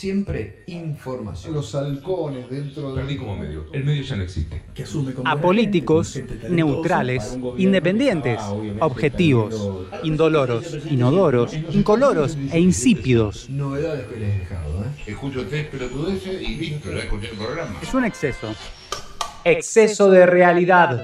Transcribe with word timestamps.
siempre 0.00 0.62
información. 0.66 1.52
Los 1.52 1.74
halcones 1.74 2.48
dentro 2.48 2.94
de... 2.94 3.02
Perdí 3.02 3.16
como 3.18 3.36
medio. 3.36 3.66
El 3.70 3.84
medio 3.84 4.02
ya 4.02 4.16
no 4.16 4.22
existe. 4.22 4.62
Apolíticos, 5.26 6.18
neutrales, 6.48 7.38
independientes, 7.58 8.40
objetivos, 8.80 9.84
indoloros, 10.02 10.78
inodoros, 10.90 11.52
incoloros 11.72 12.38
e 12.50 12.58
insípidos. 12.58 13.50
Novedades 13.50 14.06
que 14.06 14.20
les 14.20 14.34
he 14.34 14.38
dejado, 14.38 14.84
¿eh? 14.84 15.02
Escucho 15.06 15.46
tres 15.46 15.66
pelotudeces 15.66 16.40
y 16.40 16.56
listo, 16.56 16.90
ya 16.90 17.00
escuché 17.00 17.28
el 17.30 17.36
programa. 17.36 17.78
Es 17.82 17.92
un 17.92 18.04
exceso. 18.06 18.54
Exceso 19.44 20.10
de 20.10 20.24
realidad. 20.24 21.02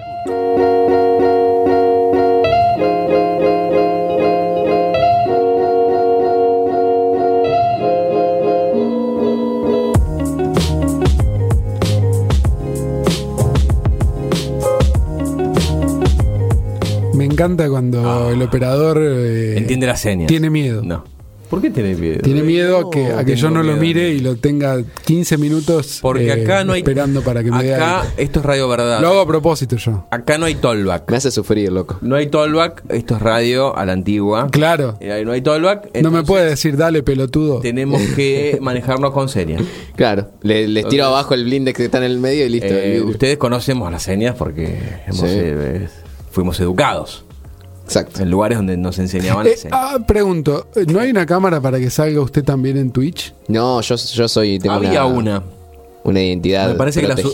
Encanta 17.64 17.68
cuando 17.70 18.30
el 18.30 18.42
operador 18.42 18.98
eh, 19.00 19.56
Entiende 19.58 19.86
las 19.86 20.00
señas. 20.00 20.28
tiene 20.28 20.50
miedo. 20.50 20.82
No. 20.84 21.04
¿Por 21.48 21.62
qué 21.62 21.70
tiene 21.70 21.94
miedo? 21.94 22.22
Tiene 22.24 22.42
miedo 22.42 22.76
a 22.88 22.90
que, 22.90 23.06
a 23.12 23.24
que 23.24 23.36
yo 23.36 23.50
no 23.50 23.62
lo 23.62 23.76
mire 23.76 24.10
y 24.12 24.18
lo 24.18 24.34
tenga 24.34 24.82
15 25.04 25.38
minutos 25.38 26.00
Porque 26.02 26.26
eh, 26.26 26.42
acá 26.42 26.64
no 26.64 26.72
hay. 26.72 26.80
esperando 26.80 27.22
para 27.22 27.44
que 27.44 27.52
me 27.52 27.62
dé 27.62 27.76
Acá, 27.76 28.00
algo. 28.00 28.12
esto 28.16 28.40
es 28.40 28.44
radio 28.46 28.68
verdad. 28.68 29.00
Lo 29.00 29.06
hago 29.10 29.20
a 29.20 29.26
propósito 29.28 29.76
yo. 29.76 30.08
Acá 30.10 30.38
no 30.38 30.46
hay 30.46 30.56
tollback. 30.56 31.08
Me 31.08 31.16
hace 31.18 31.30
sufrir, 31.30 31.70
loco. 31.70 31.98
No 32.00 32.16
hay 32.16 32.26
tollback. 32.26 32.82
Esto 32.88 33.14
es 33.14 33.22
radio 33.22 33.76
a 33.76 33.86
la 33.86 33.92
antigua. 33.92 34.48
Claro. 34.50 34.96
Eh, 35.00 35.22
no 35.24 35.30
hay 35.30 35.40
tollback. 35.40 35.96
No 36.02 36.10
me 36.10 36.24
puede 36.24 36.46
decir, 36.50 36.76
dale, 36.76 37.04
pelotudo. 37.04 37.60
Tenemos 37.60 38.02
que 38.16 38.58
manejarnos 38.60 39.12
con 39.12 39.28
señas. 39.28 39.62
Claro, 39.94 40.30
le- 40.42 40.66
les 40.66 40.88
tiro 40.88 41.04
abajo 41.04 41.34
el 41.34 41.44
blindex 41.44 41.76
que 41.76 41.84
está 41.84 41.98
en 41.98 42.04
el 42.04 42.18
medio 42.18 42.44
y 42.44 42.48
listo. 42.48 42.66
Eh, 42.74 43.00
ustedes 43.02 43.36
conocemos 43.38 43.88
las 43.92 44.02
señas 44.02 44.34
porque 44.36 44.80
hemos, 45.06 45.20
Sí. 45.20 45.26
eh, 45.28 45.86
fuimos 46.32 46.58
educados 46.58 47.24
Exacto. 47.86 48.22
en 48.22 48.30
lugares 48.30 48.58
donde 48.58 48.76
nos 48.76 48.98
enseñaban 48.98 49.46
Eh, 49.46 49.54
ah, 49.70 49.98
pregunto, 50.06 50.66
¿no 50.88 50.98
hay 51.00 51.10
una 51.10 51.24
cámara 51.24 51.60
para 51.60 51.78
que 51.78 51.88
salga 51.88 52.20
usted 52.20 52.44
también 52.44 52.76
en 52.76 52.90
Twitch? 52.90 53.32
No, 53.48 53.80
yo, 53.80 53.94
yo 53.96 54.28
soy. 54.28 54.58
Tengo 54.58 54.74
Había 54.74 55.04
una. 55.04 55.38
una 55.38 55.42
identidad 56.12 56.68
Me 56.68 56.74
parece 56.74 57.00
que 57.00 57.08
la, 57.08 57.16
su- 57.16 57.32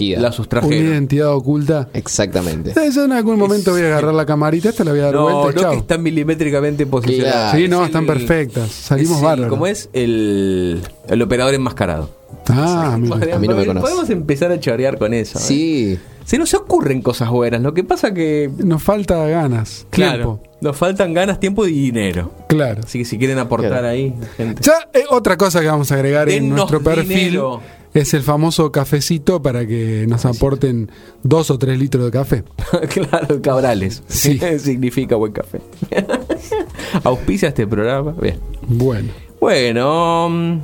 la 0.50 0.60
Una 0.66 0.76
identidad 0.76 1.32
oculta. 1.34 1.88
Exactamente. 1.92 2.70
Eh, 2.70 2.90
Yo 2.94 3.04
en 3.04 3.12
algún 3.12 3.38
momento 3.38 3.72
voy 3.72 3.82
a 3.82 3.86
agarrar 3.86 4.14
la 4.14 4.24
camarita, 4.26 4.68
esta 4.70 4.84
la 4.84 4.92
voy 4.92 5.00
a 5.00 5.04
dar 5.04 5.14
No, 5.14 5.22
vuelta 5.42 5.52
no 5.56 5.60
chao. 5.62 5.70
que 5.72 5.78
están 5.78 6.02
milimétricamente 6.02 6.86
posicionadas. 6.86 7.56
Sí, 7.56 7.68
no, 7.68 7.80
Es 7.82 7.86
están 7.88 8.02
el- 8.02 8.06
perfectas. 8.08 8.70
Salimos 8.70 9.16
es 9.18 9.22
bárbaros. 9.22 9.50
¿Cómo 9.50 9.66
es? 9.66 9.88
El, 9.92 10.80
el 11.08 11.22
operador 11.22 11.54
enmascarado. 11.54 12.10
Ah, 12.48 12.96
mira. 12.98 13.36
A 13.36 13.38
mí 13.38 13.46
no 13.46 13.56
me 13.56 13.66
conoce. 13.66 13.82
Podemos 13.86 14.10
empezar 14.10 14.50
a 14.52 14.58
chorear 14.58 14.98
con 14.98 15.14
eso. 15.14 15.38
¿eh? 15.38 15.42
Sí. 15.42 15.98
Se 16.24 16.38
nos 16.38 16.54
ocurren 16.54 17.02
cosas 17.02 17.28
buenas. 17.30 17.60
Lo 17.62 17.74
que 17.74 17.84
pasa 17.84 18.14
que. 18.14 18.50
Nos 18.58 18.82
falta 18.82 19.26
ganas, 19.26 19.86
Claro. 19.90 20.38
tiempo. 20.38 20.40
Nos 20.60 20.76
faltan 20.76 21.12
ganas, 21.14 21.40
tiempo 21.40 21.66
y 21.66 21.72
dinero. 21.72 22.30
Claro. 22.48 22.82
Así 22.84 23.00
que 23.00 23.04
si 23.04 23.18
quieren 23.18 23.38
aportar 23.38 23.70
Claro. 23.70 23.88
ahí, 23.88 24.14
gente. 24.36 24.62
Ya, 24.62 24.88
eh, 24.94 25.02
otra 25.10 25.36
cosa 25.36 25.60
que 25.60 25.66
vamos 25.66 25.90
a 25.90 25.96
agregar 25.96 26.28
en 26.28 26.48
nuestro 26.48 26.80
perfil 26.80 27.08
dinero. 27.08 27.60
Es 27.94 28.14
el 28.14 28.22
famoso 28.22 28.72
cafecito 28.72 29.42
para 29.42 29.66
que 29.66 30.06
nos 30.08 30.24
aporten 30.24 30.90
dos 31.22 31.50
o 31.50 31.58
tres 31.58 31.78
litros 31.78 32.04
de 32.04 32.10
café. 32.10 32.44
claro, 32.88 33.42
cabrales. 33.42 34.02
Sí. 34.06 34.40
Significa 34.58 35.16
buen 35.16 35.32
café. 35.32 35.60
Auspicia 37.04 37.48
este 37.48 37.66
programa. 37.66 38.12
Bien. 38.12 38.38
Bueno. 38.66 39.10
Bueno, 39.40 40.28
mm, 40.30 40.58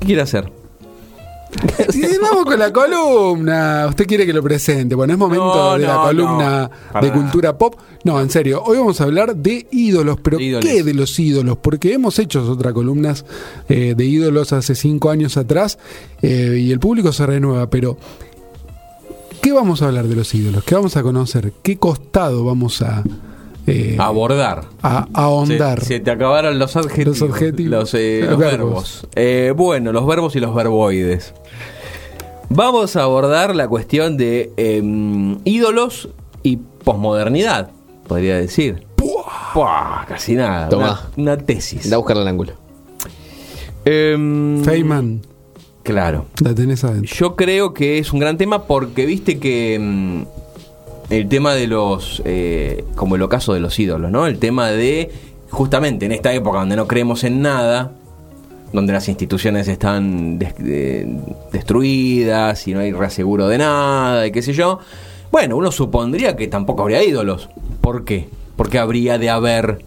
¿qué 0.00 0.06
quiere 0.06 0.22
hacer? 0.22 0.59
Y 1.94 2.18
vamos 2.18 2.44
con 2.44 2.58
la 2.58 2.72
columna. 2.72 3.86
Usted 3.88 4.06
quiere 4.06 4.26
que 4.26 4.32
lo 4.32 4.42
presente. 4.42 4.94
Bueno, 4.94 5.12
es 5.14 5.18
momento 5.18 5.46
No, 5.46 5.78
de 5.78 5.86
la 5.86 5.94
no, 5.94 6.02
columna 6.04 6.70
no. 6.94 7.00
De 7.00 7.12
cultura 7.12 7.56
pop. 7.58 7.74
No, 8.04 8.20
en 8.20 8.30
serio. 8.30 8.62
Hoy 8.64 8.78
vamos 8.78 9.00
a 9.00 9.04
hablar 9.04 9.36
de 9.36 9.66
ídolos. 9.70 10.18
¿Pero 10.22 10.40
Ídoles. 10.40 10.70
qué 10.70 10.82
de 10.82 10.94
los 10.94 11.18
ídolos? 11.18 11.58
Porque 11.58 11.92
hemos 11.92 12.18
hecho 12.18 12.42
otras 12.50 12.72
columnas 12.72 13.24
eh, 13.68 13.94
de 13.96 14.04
ídolos 14.04 14.52
hace 14.52 14.74
cinco 14.74 15.10
años 15.10 15.36
atrás 15.36 15.78
eh, 16.22 16.58
y 16.60 16.72
el 16.72 16.78
público 16.80 17.12
se 17.12 17.26
renueva. 17.26 17.68
Pero, 17.68 17.96
¿qué 19.42 19.52
vamos 19.52 19.82
a 19.82 19.86
hablar 19.88 20.06
de 20.06 20.16
los 20.16 20.34
ídolos? 20.34 20.64
¿Qué 20.64 20.74
vamos 20.74 20.96
a 20.96 21.02
conocer? 21.02 21.52
¿Qué 21.62 21.76
costado 21.78 22.44
vamos 22.44 22.80
a, 22.82 23.02
eh, 23.66 23.96
Abordar. 23.98 24.64
a, 24.82 25.06
ahondar? 25.12 25.80
Se, 25.80 25.86
se 25.86 26.00
te 26.00 26.10
acabaron 26.10 26.58
los 26.58 26.76
adjetivos. 26.76 27.20
Los 27.20 27.30
adjetivos. 27.30 27.70
Los, 27.70 27.94
eh, 27.94 28.18
Los 28.22 28.30
los 28.30 28.38
verbos. 28.38 28.58
verbos. 28.60 29.06
Eh, 29.16 29.52
bueno, 29.56 29.92
los 29.92 30.06
verbos 30.06 30.34
y 30.36 30.40
los 30.40 30.54
verboides. 30.54 31.34
Vamos 32.48 32.96
a 32.96 33.02
abordar 33.04 33.54
la 33.54 33.68
cuestión 33.68 34.16
de 34.16 34.52
em, 34.56 35.38
ídolos 35.44 36.08
y 36.42 36.56
posmodernidad, 36.56 37.70
podría 38.08 38.36
decir. 38.36 38.86
Puah, 38.96 40.04
casi 40.08 40.34
nada. 40.34 40.68
Tomá. 40.68 41.08
Una, 41.16 41.34
una 41.34 41.36
tesis. 41.36 41.88
Da 41.88 41.96
a 41.96 41.98
buscar 41.98 42.16
el 42.16 42.26
ángulo. 42.26 42.54
Em, 43.84 44.62
Feynman, 44.64 45.22
Claro. 45.82 46.26
la 46.42 46.54
tenés 46.54 46.84
adentro. 46.84 47.14
Yo 47.14 47.36
creo 47.36 47.72
que 47.72 47.98
es 47.98 48.12
un 48.12 48.20
gran 48.20 48.36
tema 48.36 48.64
porque 48.64 49.06
viste 49.06 49.38
que 49.38 49.78
mm, 49.80 50.22
el 51.10 51.28
tema 51.28 51.54
de 51.54 51.66
los, 51.66 52.22
eh, 52.24 52.84
como 52.94 53.16
el 53.16 53.22
ocaso 53.22 53.52
de 53.52 53.60
los 53.60 53.78
ídolos, 53.78 54.10
¿no? 54.10 54.26
El 54.26 54.38
tema 54.38 54.68
de, 54.70 55.10
justamente 55.50 56.06
en 56.06 56.12
esta 56.12 56.32
época 56.32 56.60
donde 56.60 56.76
no 56.76 56.86
creemos 56.86 57.24
en 57.24 57.42
nada, 57.42 57.92
donde 58.72 58.92
las 58.92 59.08
instituciones 59.08 59.66
están 59.68 60.38
des- 60.38 60.56
de- 60.56 61.18
destruidas 61.52 62.66
y 62.68 62.74
no 62.74 62.80
hay 62.80 62.92
reaseguro 62.92 63.48
de 63.48 63.58
nada 63.58 64.26
y 64.26 64.32
qué 64.32 64.42
sé 64.42 64.52
yo, 64.52 64.78
bueno, 65.32 65.56
uno 65.56 65.72
supondría 65.72 66.36
que 66.36 66.46
tampoco 66.48 66.82
habría 66.82 67.02
ídolos. 67.04 67.48
¿Por 67.80 68.04
qué? 68.04 68.28
Porque 68.56 68.78
habría 68.78 69.18
de 69.18 69.30
haber 69.30 69.84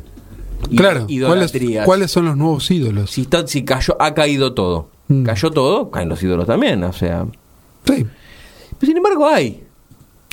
Claro, 0.75 1.01
¿cuáles, 1.01 1.11
idolatrías. 1.11 1.85
cuáles 1.85 2.11
son 2.11 2.25
los 2.25 2.37
nuevos 2.37 2.69
ídolos? 2.71 3.11
Si, 3.11 3.21
está- 3.21 3.47
si 3.47 3.63
cayó, 3.63 3.95
ha 4.01 4.13
caído 4.13 4.53
todo. 4.53 4.89
Mm. 5.07 5.23
Cayó 5.23 5.51
todo, 5.51 5.91
caen 5.91 6.09
los 6.09 6.21
ídolos 6.23 6.47
también, 6.47 6.83
o 6.83 6.93
sea... 6.93 7.25
Sí. 7.85 8.05
Pero 8.79 8.87
sin 8.87 8.97
embargo 8.97 9.27
hay. 9.27 9.62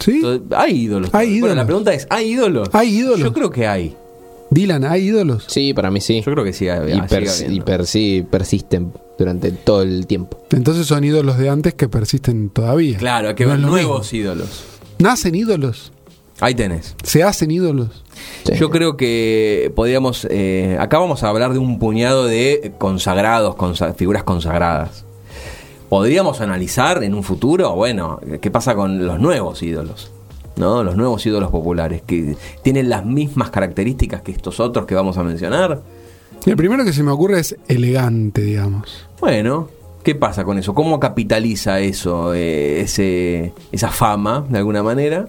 ¿Sí? 0.00 0.22
Hay 0.56 0.72
ídolos. 0.84 1.11
Hay 1.15 1.27
Bueno, 1.27 1.37
ídolos. 1.38 1.56
la 1.56 1.66
pregunta 1.66 1.93
es, 1.94 2.06
¿hay 2.11 2.33
ídolos? 2.33 2.69
¿Hay 2.72 2.88
ídolos? 2.99 3.21
Yo 3.21 3.33
creo 3.33 3.50
que 3.50 3.66
hay. 3.66 3.97
Dylan, 4.50 4.84
¿hay 4.84 5.05
ídolos? 5.09 5.44
Sí, 5.47 5.72
para 5.75 5.91
mí 5.93 6.00
sí. 6.00 6.22
Yo 6.27 6.33
creo 6.33 6.44
que 6.44 6.53
sí. 6.53 6.69
hay- 6.69 6.78
Y, 6.78 6.99
habiendo. 6.99 7.55
y 7.55 7.61
per- 7.61 7.87
sí, 7.87 8.27
persisten 8.28 8.93
durante 9.16 9.53
todo 9.53 9.83
el 9.83 10.06
tiempo. 10.09 10.43
Entonces 10.50 10.87
son 10.87 11.05
ídolos 11.05 11.39
de 11.39 11.49
antes 11.49 11.75
que 11.75 11.89
persisten 11.89 12.50
todavía. 12.50 12.99
Claro, 12.99 13.28
hay 13.28 13.34
que 13.37 13.47
No 13.47 13.56
nuevos 13.56 14.12
mismo. 14.12 14.19
ídolos. 14.31 14.65
¿Nacen 14.99 15.34
ídolos? 15.37 15.93
Ahí 16.41 16.55
tenés. 16.55 16.97
¿Se 17.05 17.22
hacen 17.22 17.50
ídolos? 17.50 18.03
Sí. 18.47 18.55
Yo 18.59 18.71
creo 18.71 18.97
que 18.97 19.71
podríamos. 19.77 20.27
eh, 20.31 20.77
acá 20.81 20.99
vamos 20.99 21.22
a 21.22 21.28
hablar 21.28 21.53
de 21.53 21.59
un 21.59 21.78
puñado 21.78 22.25
de 22.27 22.72
consagrados, 22.78 23.55
consa- 23.56 23.93
figuras 23.94 24.25
consagradas. 24.25 25.05
Podríamos 25.91 26.41
analizar 26.41 27.03
en 27.03 27.15
un 27.15 27.25
futuro, 27.25 27.75
bueno, 27.75 28.21
qué 28.41 28.49
pasa 28.49 28.77
con 28.77 29.05
los 29.05 29.19
nuevos 29.19 29.61
ídolos. 29.62 30.12
¿No? 30.56 30.84
Los 30.84 30.97
nuevos 30.97 31.25
ídolos 31.27 31.51
populares, 31.51 32.03
que 32.03 32.37
tienen 32.62 32.89
las 32.89 33.05
mismas 33.05 33.51
características 33.51 34.23
que 34.23 34.31
estos 34.31 34.61
otros 34.61 34.87
que 34.87 34.95
vamos 34.95 35.19
a 35.19 35.25
mencionar. 35.25 35.83
El 36.47 36.56
primero 36.56 36.84
que 36.84 36.93
se 36.93 37.03
me 37.03 37.11
ocurre 37.11 37.41
es 37.41 37.56
elegante, 37.67 38.43
digamos. 38.43 39.09
Bueno, 39.21 39.69
¿qué 40.05 40.15
pasa 40.15 40.45
con 40.45 40.59
eso? 40.59 40.75
¿Cómo 40.75 41.01
capitaliza 41.01 41.81
eso, 41.81 42.34
eh, 42.34 42.83
ese, 42.83 43.53
esa 43.72 43.89
fama, 43.89 44.45
de 44.49 44.59
alguna 44.59 44.84
manera? 44.84 45.28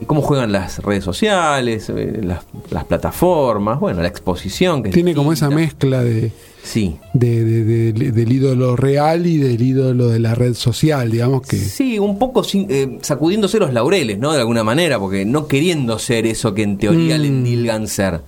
¿Y 0.00 0.04
cómo 0.04 0.22
juegan 0.22 0.52
las 0.52 0.78
redes 0.78 1.02
sociales, 1.04 1.88
eh, 1.94 2.20
las, 2.22 2.44
las 2.70 2.84
plataformas? 2.84 3.80
Bueno, 3.80 4.00
la 4.00 4.08
exposición 4.08 4.82
que 4.82 4.90
es 4.90 4.94
Tiene 4.94 5.14
como 5.14 5.32
esa 5.32 5.50
mezcla 5.50 6.04
de, 6.04 6.30
Sí. 6.62 6.96
de- 7.14 7.44
de- 7.44 7.92
de- 7.92 8.12
del 8.12 8.32
ídolo 8.32 8.76
real 8.76 9.26
y 9.26 9.38
del 9.38 9.60
ídolo 9.60 10.08
de 10.08 10.20
la 10.20 10.34
red 10.36 10.54
social, 10.54 11.10
digamos 11.10 11.42
que... 11.42 11.56
Sí, 11.56 11.98
un 11.98 12.18
poco 12.18 12.44
sin- 12.44 12.66
eh, 12.70 12.98
sacudiéndose 13.02 13.58
los 13.58 13.72
laureles, 13.72 14.18
¿no? 14.18 14.32
De 14.32 14.38
alguna 14.40 14.62
manera, 14.62 14.98
porque 15.00 15.24
no 15.24 15.46
queriendo 15.48 15.98
ser 15.98 16.26
eso 16.26 16.54
que 16.54 16.62
en 16.62 16.78
teoría 16.78 17.18
Mm. 17.18 17.20
le 17.20 17.26
endilgan 17.28 17.88
ser. 17.88 18.20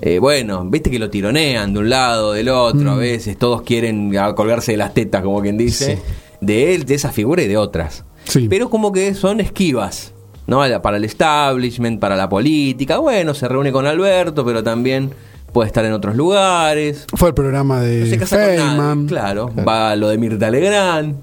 Eh, 0.00 0.18
bueno, 0.20 0.64
viste 0.68 0.90
que 0.90 0.98
lo 0.98 1.10
tironean 1.10 1.72
de 1.72 1.78
un 1.80 1.90
lado, 1.90 2.32
del 2.34 2.50
otro, 2.50 2.92
a 2.92 2.94
Mm. 2.96 2.98
veces 3.00 3.36
todos 3.38 3.62
quieren 3.62 4.14
colgarse 4.36 4.72
de 4.72 4.78
las 4.78 4.94
tetas, 4.94 5.22
como 5.24 5.40
quien 5.40 5.56
dice, 5.56 5.96
Sí. 5.96 6.02
de 6.40 6.74
él, 6.74 6.84
de 6.84 6.94
esa 6.94 7.10
figura 7.10 7.42
y 7.42 7.48
de 7.48 7.56
otras. 7.56 8.04
Sí. 8.24 8.46
Pero 8.48 8.70
como 8.70 8.90
que 8.92 9.14
son 9.14 9.40
esquivas, 9.40 10.12
¿no? 10.46 10.60
Para 10.82 10.96
el 10.96 11.04
establishment, 11.04 12.00
para 12.00 12.16
la 12.16 12.28
política. 12.28 12.98
Bueno, 12.98 13.34
se 13.34 13.48
reúne 13.48 13.72
con 13.72 13.86
Alberto, 13.86 14.44
pero 14.44 14.62
también 14.62 15.10
puede 15.52 15.68
estar 15.68 15.84
en 15.84 15.92
otros 15.92 16.16
lugares. 16.16 17.06
Fue 17.14 17.28
el 17.28 17.34
programa 17.34 17.76
No 17.78 17.82
de 17.84 18.10
se 18.10 18.18
casa 18.18 18.36
con 18.36 18.46
nadie, 18.46 18.58
Feynman. 18.58 19.06
claro. 19.06 19.50
Va 19.66 19.90
a 19.92 19.96
lo 19.96 20.08
de 20.08 20.18
Mirta 20.18 20.50
Legrand. 20.50 21.16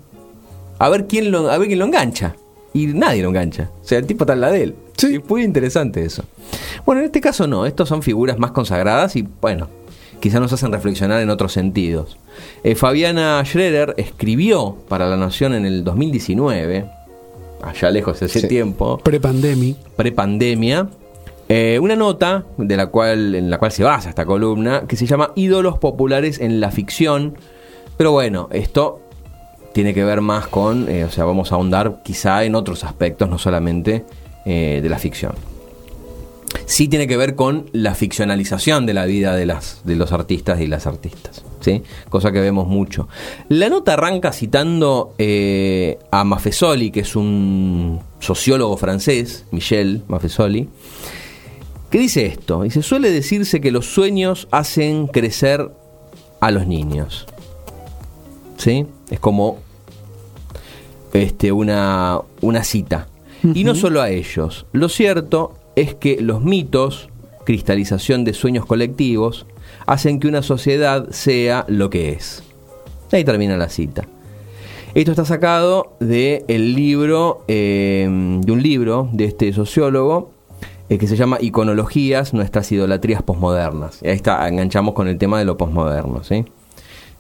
A 0.80 0.90
ver 0.90 1.06
quién 1.08 1.32
lo, 1.32 1.52
a 1.52 1.58
ver 1.58 1.68
quién 1.68 1.80
lo 1.80 1.86
engancha. 1.86 2.36
Y 2.74 2.88
nadie 2.88 3.22
lo 3.22 3.30
engancha. 3.30 3.70
O 3.84 3.86
sea, 3.86 4.00
el 4.00 4.08
tipo 4.08 4.24
está 4.24 4.34
en 4.34 4.42
la 4.42 4.50
de 4.50 4.64
él. 4.64 4.76
Sí. 4.98 5.16
Es 5.16 5.30
muy 5.30 5.44
interesante 5.44 6.04
eso. 6.06 6.24
Bueno, 6.86 7.02
en 7.02 7.06
este 7.08 7.20
caso 7.22 7.46
no. 7.48 7.66
Estos 7.66 7.90
son 7.90 8.02
figuras 8.02 8.40
más 8.40 8.52
consagradas 8.52 9.16
y, 9.18 9.28
bueno, 9.42 9.68
quizá 10.22 10.40
nos 10.40 10.54
hacen 10.54 10.72
reflexionar 10.72 11.22
en 11.22 11.30
otros 11.30 11.52
sentidos. 11.52 12.18
Eh, 12.64 12.76
Fabiana 12.76 13.44
Schroeder 13.46 13.94
escribió 13.98 14.78
para 14.88 15.08
La 15.10 15.18
Nación 15.18 15.54
en 15.54 15.66
el 15.66 15.84
2019, 15.84 16.90
allá 17.64 17.90
lejos 17.92 18.20
de 18.20 18.26
ese 18.28 18.42
Sí. 18.42 18.48
tiempo, 18.48 18.98
Prepandemic. 19.00 19.78
prepandemia, 19.96 20.88
eh, 21.50 21.80
una 21.82 21.96
nota 21.96 22.46
de 22.58 22.78
la 22.78 22.88
cual, 22.88 23.36
en 23.36 23.50
la 23.50 23.58
cual 23.58 23.72
se 23.72 23.84
basa 23.84 24.10
esta 24.10 24.26
columna, 24.26 24.84
que 24.88 24.96
se 24.96 25.06
llama 25.06 25.32
Ídolos 25.36 25.78
populares 25.80 26.40
en 26.40 26.60
la 26.62 26.72
ficción. 26.72 27.36
Pero 27.98 28.12
bueno, 28.12 28.48
esto 28.52 29.02
tiene 29.74 29.94
que 29.94 30.04
ver 30.04 30.22
más 30.22 30.48
con, 30.48 30.90
eh, 30.90 31.04
o 31.06 31.10
sea, 31.10 31.24
vamos 31.26 31.52
a 31.52 31.56
ahondar 31.56 32.02
quizá 32.04 32.44
en 32.44 32.56
otros 32.56 32.84
aspectos, 32.84 33.30
no 33.30 33.38
solamente 33.38 34.06
eh, 34.46 34.80
de 34.82 34.90
la 34.90 34.98
ficción. 34.98 35.34
Sí 36.72 36.88
tiene 36.88 37.06
que 37.06 37.18
ver 37.18 37.36
con 37.36 37.70
la 37.74 37.96
ficcionalización 37.96 38.86
de 38.86 38.94
la 38.94 39.06
vida 39.06 39.36
de, 39.36 39.46
las, 39.46 39.82
de 39.84 39.98
los 39.98 40.14
artistas 40.14 40.62
y 40.62 40.68
las 40.68 40.88
artistas, 40.88 41.44
¿sí? 41.60 41.84
Cosa 42.08 42.32
que 42.32 42.40
vemos 42.40 42.66
mucho. 42.66 43.10
La 43.50 43.68
nota 43.68 43.92
arranca 43.92 44.32
citando 44.32 45.14
eh, 45.18 46.00
a 46.12 46.24
Maffesoli, 46.24 46.90
que 46.90 47.02
es 47.02 47.18
un 47.18 48.00
sociólogo 48.22 48.78
francés, 48.78 49.44
Michel 49.52 50.04
Maffesoli, 50.08 50.70
que 51.90 52.00
dice 52.00 52.26
esto. 52.26 52.62
Dice, 52.62 52.82
suele 52.82 53.12
decirse 53.12 53.60
que 53.60 53.72
los 53.72 53.88
sueños 53.88 54.48
hacen 54.50 55.08
crecer 55.08 55.70
a 56.40 56.52
los 56.52 56.68
niños. 56.68 57.26
¿Sí? 58.56 58.86
Es 59.10 59.20
como 59.20 59.58
este, 61.12 61.52
una, 61.52 62.22
una 62.40 62.64
cita. 62.64 63.10
Y 63.44 63.66
no 63.66 63.76
solo 63.76 64.02
a 64.02 64.10
ellos. 64.10 64.68
Lo 64.72 64.88
cierto 64.88 65.58
es 65.82 65.96
que 65.96 66.22
los 66.22 66.42
mitos, 66.42 67.10
cristalización 67.46 68.24
de 68.24 68.34
sueños 68.34 68.66
colectivos, 68.66 69.46
hacen 69.86 70.20
que 70.20 70.28
una 70.28 70.42
sociedad 70.42 71.10
sea 71.12 71.66
lo 71.68 71.90
que 71.90 72.12
es. 72.12 72.44
Ahí 73.12 73.24
termina 73.24 73.58
la 73.58 73.70
cita. 73.70 74.08
Esto 74.94 75.12
está 75.12 75.26
sacado 75.26 75.94
de 76.00 76.44
el 76.48 76.76
libro, 76.76 77.44
eh, 77.48 78.08
de 78.42 78.52
un 78.52 78.62
libro 78.62 79.10
de 79.14 79.26
este 79.26 79.54
sociólogo 79.54 80.32
eh, 80.90 80.98
que 80.98 81.08
se 81.08 81.16
llama 81.16 81.38
Iconologías, 81.40 82.34
nuestras 82.34 82.70
idolatrías 82.74 83.24
posmodernas. 83.24 84.02
Ahí 84.04 84.12
está, 84.12 84.46
enganchamos 84.48 84.94
con 84.94 85.08
el 85.08 85.18
tema 85.18 85.40
de 85.40 85.46
lo 85.46 85.58
posmoderno, 85.58 86.24
¿sí? 86.26 86.44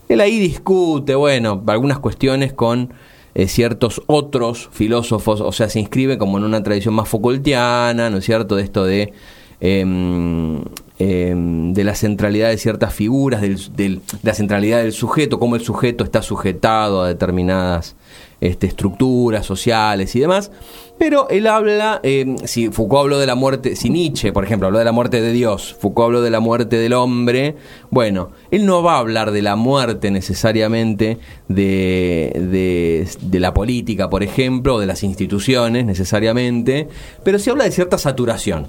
Él 0.09 0.19
ahí 0.19 0.39
discute, 0.39 1.15
bueno, 1.15 1.63
algunas 1.67 1.99
cuestiones 1.99 2.51
con 2.51 2.93
eh, 3.33 3.47
ciertos 3.47 4.01
otros 4.07 4.69
filósofos, 4.71 5.41
o 5.41 5.51
sea, 5.51 5.69
se 5.69 5.79
inscribe 5.79 6.17
como 6.17 6.37
en 6.37 6.43
una 6.43 6.63
tradición 6.63 6.93
más 6.93 7.07
Foucaultiana, 7.07 8.09
¿no 8.09 8.17
es 8.17 8.25
cierto? 8.25 8.55
De 8.55 8.63
esto 8.63 8.83
de, 8.83 9.13
em, 9.59 10.61
em, 10.99 11.73
de 11.73 11.83
la 11.83 11.95
centralidad 11.95 12.49
de 12.49 12.57
ciertas 12.57 12.93
figuras, 12.93 13.41
del, 13.41 13.57
de 13.75 14.01
la 14.23 14.33
centralidad 14.33 14.79
del 14.79 14.93
sujeto, 14.93 15.39
cómo 15.39 15.55
el 15.55 15.61
sujeto 15.61 16.03
está 16.03 16.21
sujetado 16.21 17.01
a 17.01 17.07
determinadas 17.07 17.95
este, 18.41 18.67
estructuras 18.67 19.45
sociales 19.45 20.15
y 20.15 20.19
demás. 20.19 20.51
Pero 20.97 21.29
él 21.29 21.47
habla, 21.47 21.99
eh, 22.03 22.35
si 22.45 22.69
Foucault 22.69 23.03
habló 23.03 23.19
de 23.19 23.25
la 23.25 23.35
muerte, 23.35 23.75
si 23.75 23.89
Nietzsche, 23.89 24.33
por 24.33 24.43
ejemplo, 24.43 24.67
habló 24.67 24.79
de 24.79 24.85
la 24.85 24.91
muerte 24.91 25.21
de 25.21 25.31
Dios, 25.31 25.75
Foucault 25.79 26.07
habló 26.07 26.21
de 26.21 26.29
la 26.29 26.39
muerte 26.39 26.77
del 26.77 26.93
hombre, 26.93 27.55
bueno, 27.89 28.31
él 28.51 28.65
no 28.65 28.83
va 28.83 28.95
a 28.95 28.99
hablar 28.99 29.31
de 29.31 29.41
la 29.41 29.55
muerte 29.55 30.11
necesariamente 30.11 31.17
de, 31.47 33.07
de, 33.21 33.39
la 33.39 33.53
política, 33.53 34.09
por 34.09 34.21
ejemplo, 34.21 34.75
o 34.75 34.79
de 34.79 34.85
las 34.85 35.03
instituciones 35.03 35.85
necesariamente, 35.85 36.87
pero 37.23 37.39
sí 37.39 37.49
habla 37.49 37.63
de 37.63 37.71
cierta 37.71 37.97
saturación. 37.97 38.67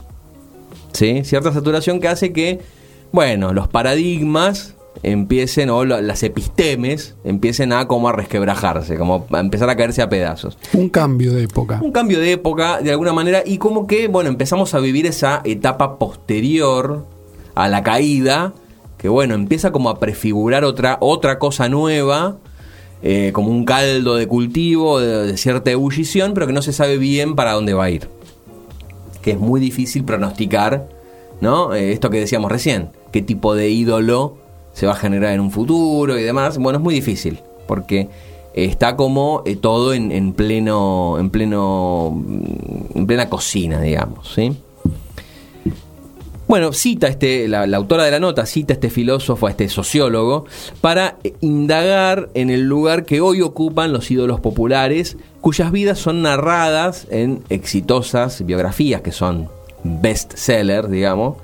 ¿sí? 0.93 1.25
Cierta 1.25 1.53
saturación 1.53 2.01
que 2.01 2.09
hace 2.09 2.33
que, 2.33 2.61
bueno, 3.11 3.53
los 3.53 3.69
paradigmas 3.69 4.75
empiecen, 5.03 5.71
o 5.71 5.85
las 5.85 6.23
epistemes, 6.23 7.15
empiecen 7.25 7.73
a 7.73 7.89
como 7.89 8.09
a 8.09 8.13
resquebrajarse, 8.13 8.97
como 8.97 9.27
a 9.31 9.41
empezar 9.41 9.69
a 9.69 9.77
caerse 9.77 10.03
a 10.03 10.09
pedazos. 10.09 10.59
Un 10.73 10.89
cambio 10.89 11.33
de 11.33 11.45
época. 11.45 11.81
Un 11.83 11.93
cambio 11.93 12.21
de 12.21 12.33
época, 12.33 12.81
de 12.81 12.91
alguna 12.91 13.13
manera, 13.13 13.43
y 13.45 13.59
como 13.59 13.87
que, 13.87 14.09
bueno, 14.09 14.31
empezamos 14.31 14.75
a 14.75 14.79
vivir 14.79 15.07
esa 15.07 15.41
etapa 15.45 15.99
posterior 15.99 17.07
a 17.55 17.69
la 17.69 17.83
caída, 17.83 18.53
que 18.99 19.09
bueno, 19.09 19.35
empieza 19.35 19.73
como 19.73 19.91
a 19.91 19.99
prefigurar 19.99 20.65
otra, 20.65 20.99
otra 21.01 21.39
cosa 21.39 21.69
nueva, 21.69 22.37
eh, 23.03 23.31
como 23.33 23.51
un 23.51 23.65
caldo 23.65 24.15
de 24.15 24.29
cultivo, 24.29 25.01
de, 25.01 25.27
de 25.27 25.37
cierta 25.37 25.73
ebullición, 25.73 26.35
pero 26.35 26.47
que 26.47 26.53
no 26.53 26.63
se 26.63 26.73
sabe 26.73 26.99
bien 26.99 27.35
para 27.35 27.53
dónde 27.53 27.75
va 27.75 27.85
a 27.85 27.91
ir. 27.91 28.09
Que 29.21 29.33
es 29.33 29.39
muy 29.39 29.61
difícil 29.61 30.05
pronosticar, 30.05 30.89
¿no? 31.41 31.75
Eh, 31.75 31.93
esto 31.93 32.11
que 32.11 32.21
decíamos 32.21 32.53
recién, 32.53 32.91
qué 33.11 33.21
tipo 33.21 33.57
de 33.57 33.71
ídolo 33.71 34.37
se 34.73 34.87
va 34.87 34.93
a 34.93 34.97
generar 34.97 35.33
en 35.33 35.41
un 35.41 35.51
futuro 35.51 36.19
y 36.19 36.23
demás. 36.23 36.59
Bueno, 36.59 36.79
es 36.79 36.83
muy 36.83 36.95
difícil, 36.95 37.41
porque 37.67 38.09
está 38.55 38.97
como 38.97 39.43
eh, 39.47 39.57
todo 39.57 39.95
en, 39.95 40.13
en 40.13 40.33
pleno, 40.33 41.17
en 41.19 41.31
pleno, 41.31 42.13
mm, 42.15 42.99
en 42.99 43.07
plena 43.07 43.29
cocina, 43.29 43.81
digamos, 43.81 44.33
¿sí? 44.35 44.57
Bueno, 46.49 46.75
cita 46.75 47.09
este, 47.09 47.49
la, 47.49 47.67
la 47.67 47.79
autora 47.79 48.05
de 48.05 48.11
la 48.11 48.21
nota 48.21 48.45
cita 48.45 48.75
a 48.75 48.77
este 48.77 48.91
filósofo, 48.91 49.47
a 49.47 49.51
este 49.51 49.71
sociólogo, 49.71 50.45
para 50.83 51.17
eh, 51.25 51.33
indagar 51.41 52.29
en 52.35 52.51
el 52.51 52.69
lugar 52.69 53.07
que 53.07 53.23
hoy 53.23 53.41
ocupan 53.41 53.93
los 53.93 54.11
ídolos 54.11 54.41
populares, 54.41 55.17
cuyas 55.41 55.73
vidas 55.73 55.99
son 55.99 56.21
narradas 56.21 57.07
en 57.11 57.43
exitosas 57.49 58.45
biografías 58.45 59.01
que 59.01 59.13
son 59.13 59.49
bestsellers, 59.83 60.91
digamos, 60.91 61.37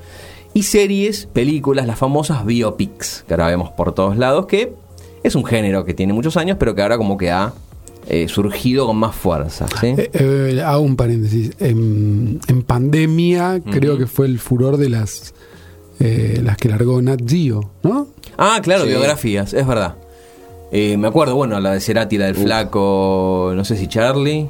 y 0.55 0.63
series, 0.63 1.27
películas, 1.33 1.87
las 1.87 1.99
famosas 1.99 2.45
biopics, 2.45 3.25
que 3.27 3.35
ahora 3.35 3.47
vemos 3.49 3.71
por 3.71 3.95
todos 3.95 4.17
lados, 4.17 4.47
que 4.47 4.73
es 5.23 5.35
un 5.35 5.45
género 5.45 5.85
que 5.85 5.95
tiene 5.95 6.13
muchos 6.13 6.37
años, 6.37 6.57
pero 6.59 6.75
que 6.75 6.83
ahora 6.83 6.97
como 6.97 7.17
que 7.17 7.31
ha 7.31 7.53
eh, 8.09 8.27
surgido 8.29 8.87
con 8.87 8.97
más 8.97 9.15
fuerza. 9.15 9.67
¿sí? 9.81 9.89
Eh, 9.99 10.11
eh, 10.15 10.63
hago 10.65 10.81
un 10.83 10.97
paréntesis. 10.97 11.53
En, 11.61 12.41
en 12.49 12.63
pandemia 12.63 13.61
creo 13.71 13.99
que 13.99 14.07
fue 14.07 14.27
el 14.27 14.39
furor 14.39 14.77
de 14.79 14.89
las 14.89 15.35
eh, 16.01 16.41
las 16.43 16.57
que 16.57 16.69
largó 16.69 17.03
Nat 17.03 17.21
Geo, 17.29 17.71
¿no? 17.83 18.07
Ah, 18.37 18.61
claro, 18.63 18.85
Sí. 18.85 18.91
biografías, 18.91 19.53
es 19.53 19.67
verdad. 19.67 19.97
Eh, 20.71 20.97
me 20.97 21.09
acuerdo, 21.09 21.35
bueno, 21.35 21.59
la 21.61 21.73
de 21.73 21.81
Cerati, 21.81 22.19
la 22.19 22.27
del 22.27 22.37
flaco, 22.37 23.53
no 23.55 23.65
sé 23.65 23.77
si 23.77 23.89
Charlie. 23.89 24.49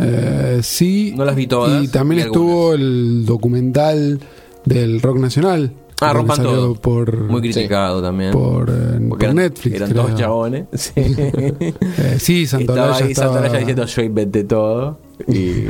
Eh, 0.00 0.60
sí. 0.62 1.12
No 1.16 1.24
las 1.24 1.34
vi 1.34 1.46
todas, 1.46 1.82
Y 1.82 1.88
también 1.88 2.20
estuvo 2.22 2.72
el 2.74 3.24
documental 3.26 4.20
del 4.66 5.00
rock 5.00 5.16
nacional. 5.18 5.72
Ah, 6.02 6.12
rompan 6.12 6.42
todo. 6.42 6.74
Por, 6.74 7.16
Muy 7.24 7.40
criticado 7.40 8.02
también. 8.02 8.30
por, 8.30 8.68
eh, 8.68 9.00
por 9.08 9.22
eran, 9.24 9.36
Netflix. 9.36 9.76
Eran 9.76 9.90
creo. 9.90 10.02
dos 10.02 10.14
chabones. 10.14 10.64
Sí. 10.74 10.92
Eh, 10.96 12.16
sí, 12.18 12.46
Santolaya 12.46 12.90
estaba 12.90 12.96
ahí 13.06 13.12
estaba- 13.12 13.32
Santolaya 13.32 13.58
diciendo 13.60 13.86
yo 13.86 14.02
inventé 14.02 14.44
todo. 14.44 14.98
Y, 15.26 15.64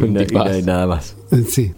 nada 0.64 0.86
más. 0.88 1.14
Eh, 1.30 1.44
Sí. 1.48 1.72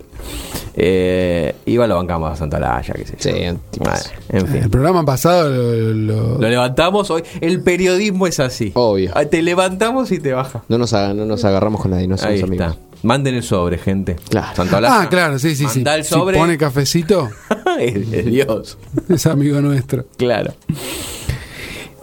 Eh, 0.80 1.54
igual 1.66 1.88
lo 1.90 1.96
bancamos 1.96 2.32
a 2.32 2.36
Santolaya, 2.36 2.94
qué 2.94 3.04
sé 3.04 3.16
yo. 3.18 3.52
Sí. 3.52 3.58
Bueno, 3.80 3.98
en 4.30 4.46
fin. 4.46 4.62
El 4.62 4.70
programa 4.70 5.04
pasado 5.04 5.50
lo, 5.50 5.92
lo- 5.94 6.38
Lo 6.38 6.48
levantamos 6.48 7.10
hoy. 7.10 7.22
El 7.40 7.60
periodismo 7.62 8.26
es 8.26 8.40
así. 8.40 8.70
Obvio. 8.74 9.10
Ah, 9.14 9.24
Te 9.26 9.42
levantamos 9.42 10.10
y 10.12 10.20
te 10.20 10.32
baja. 10.32 10.62
No 10.68 10.78
nos, 10.78 10.92
haga- 10.94 11.14
no 11.14 11.24
nos 11.26 11.44
agarramos 11.44 11.80
con 11.82 11.90
nadie, 11.90 12.06
no 12.08 12.16
somos 12.16 12.32
Ahí 12.34 12.42
amigos. 12.42 12.66
está. 12.68 12.78
Manden 13.02 13.34
el 13.36 13.42
sobre, 13.42 13.78
gente. 13.78 14.16
Claro. 14.28 14.56
Santolaya. 14.56 15.02
Ah, 15.02 15.08
claro, 15.08 15.38
sí, 15.38 15.50
sí, 15.54 15.66
sí. 15.68 15.78
Manda 15.78 15.94
el 15.96 16.04
Si 16.04 16.14
sobre. 16.14 16.36
pone 16.38 16.58
cafecito, 16.58 17.28
es, 17.80 17.94
es 18.12 18.24
Dios. 18.26 18.78
es 19.08 19.26
amigo 19.26 19.60
nuestro. 19.60 20.04
Claro. 20.16 20.52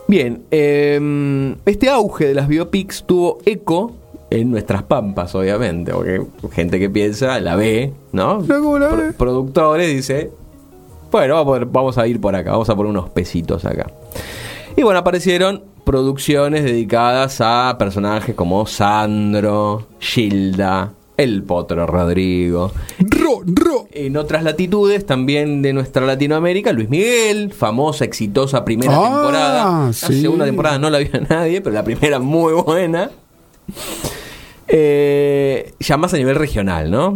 Bien, 0.07 0.43
eh, 0.51 1.55
este 1.65 1.89
auge 1.89 2.27
de 2.27 2.33
las 2.35 2.47
biopics 2.47 3.05
tuvo 3.07 3.39
eco 3.45 3.95
en 4.29 4.51
nuestras 4.51 4.83
pampas, 4.83 5.33
obviamente, 5.35 5.91
porque 5.93 6.21
gente 6.53 6.79
que 6.79 6.89
piensa, 6.89 7.39
la 7.39 7.55
ve, 7.55 7.91
¿no? 8.11 8.41
No, 8.41 8.61
¿cómo 8.61 8.79
la 8.79 8.89
Pro- 8.89 8.97
ve? 8.97 9.13
productores 9.13 9.87
dice, 9.87 10.29
bueno, 11.11 11.35
vamos 11.35 11.55
a, 11.57 11.59
poner- 11.61 11.71
vamos 11.71 11.97
a 11.97 12.07
ir 12.07 12.21
por 12.21 12.35
acá, 12.35 12.51
vamos 12.51 12.69
a 12.69 12.75
poner 12.75 12.91
unos 12.91 13.09
pesitos 13.09 13.65
acá. 13.65 13.87
Y 14.77 14.83
bueno, 14.83 14.99
aparecieron 14.99 15.63
producciones 15.85 16.63
dedicadas 16.65 17.37
a 17.41 17.75
personajes 17.79 18.35
como 18.35 18.65
Sandro, 18.65 19.87
Gilda, 19.99 20.91
El 21.15 21.43
Potro 21.43 21.85
Rodrigo, 21.87 22.71
Ro, 22.99 23.41
ro. 23.45 23.87
en 23.91 24.17
otras 24.17 24.43
latitudes, 24.43 25.05
también 25.05 25.61
de 25.61 25.71
nuestra 25.73 26.05
Latinoamérica, 26.05 26.73
Luis 26.73 26.89
Miguel, 26.89 27.53
famosa, 27.53 28.03
exitosa 28.03 28.65
primera 28.65 28.93
Ah, 28.97 29.03
temporada. 29.03 29.85
La 29.87 29.93
sí. 29.93 30.21
segunda 30.21 30.43
temporada 30.45 30.77
no 30.79 30.89
la 30.89 30.97
vio 30.99 31.09
nadie, 31.29 31.61
pero 31.61 31.73
la 31.73 31.83
primera 31.83 32.19
muy 32.19 32.53
buena. 32.53 33.11
Eh, 34.67 35.71
ya 35.79 35.97
más 35.97 36.13
a 36.13 36.17
nivel 36.17 36.35
regional, 36.35 36.89
¿no? 36.89 37.15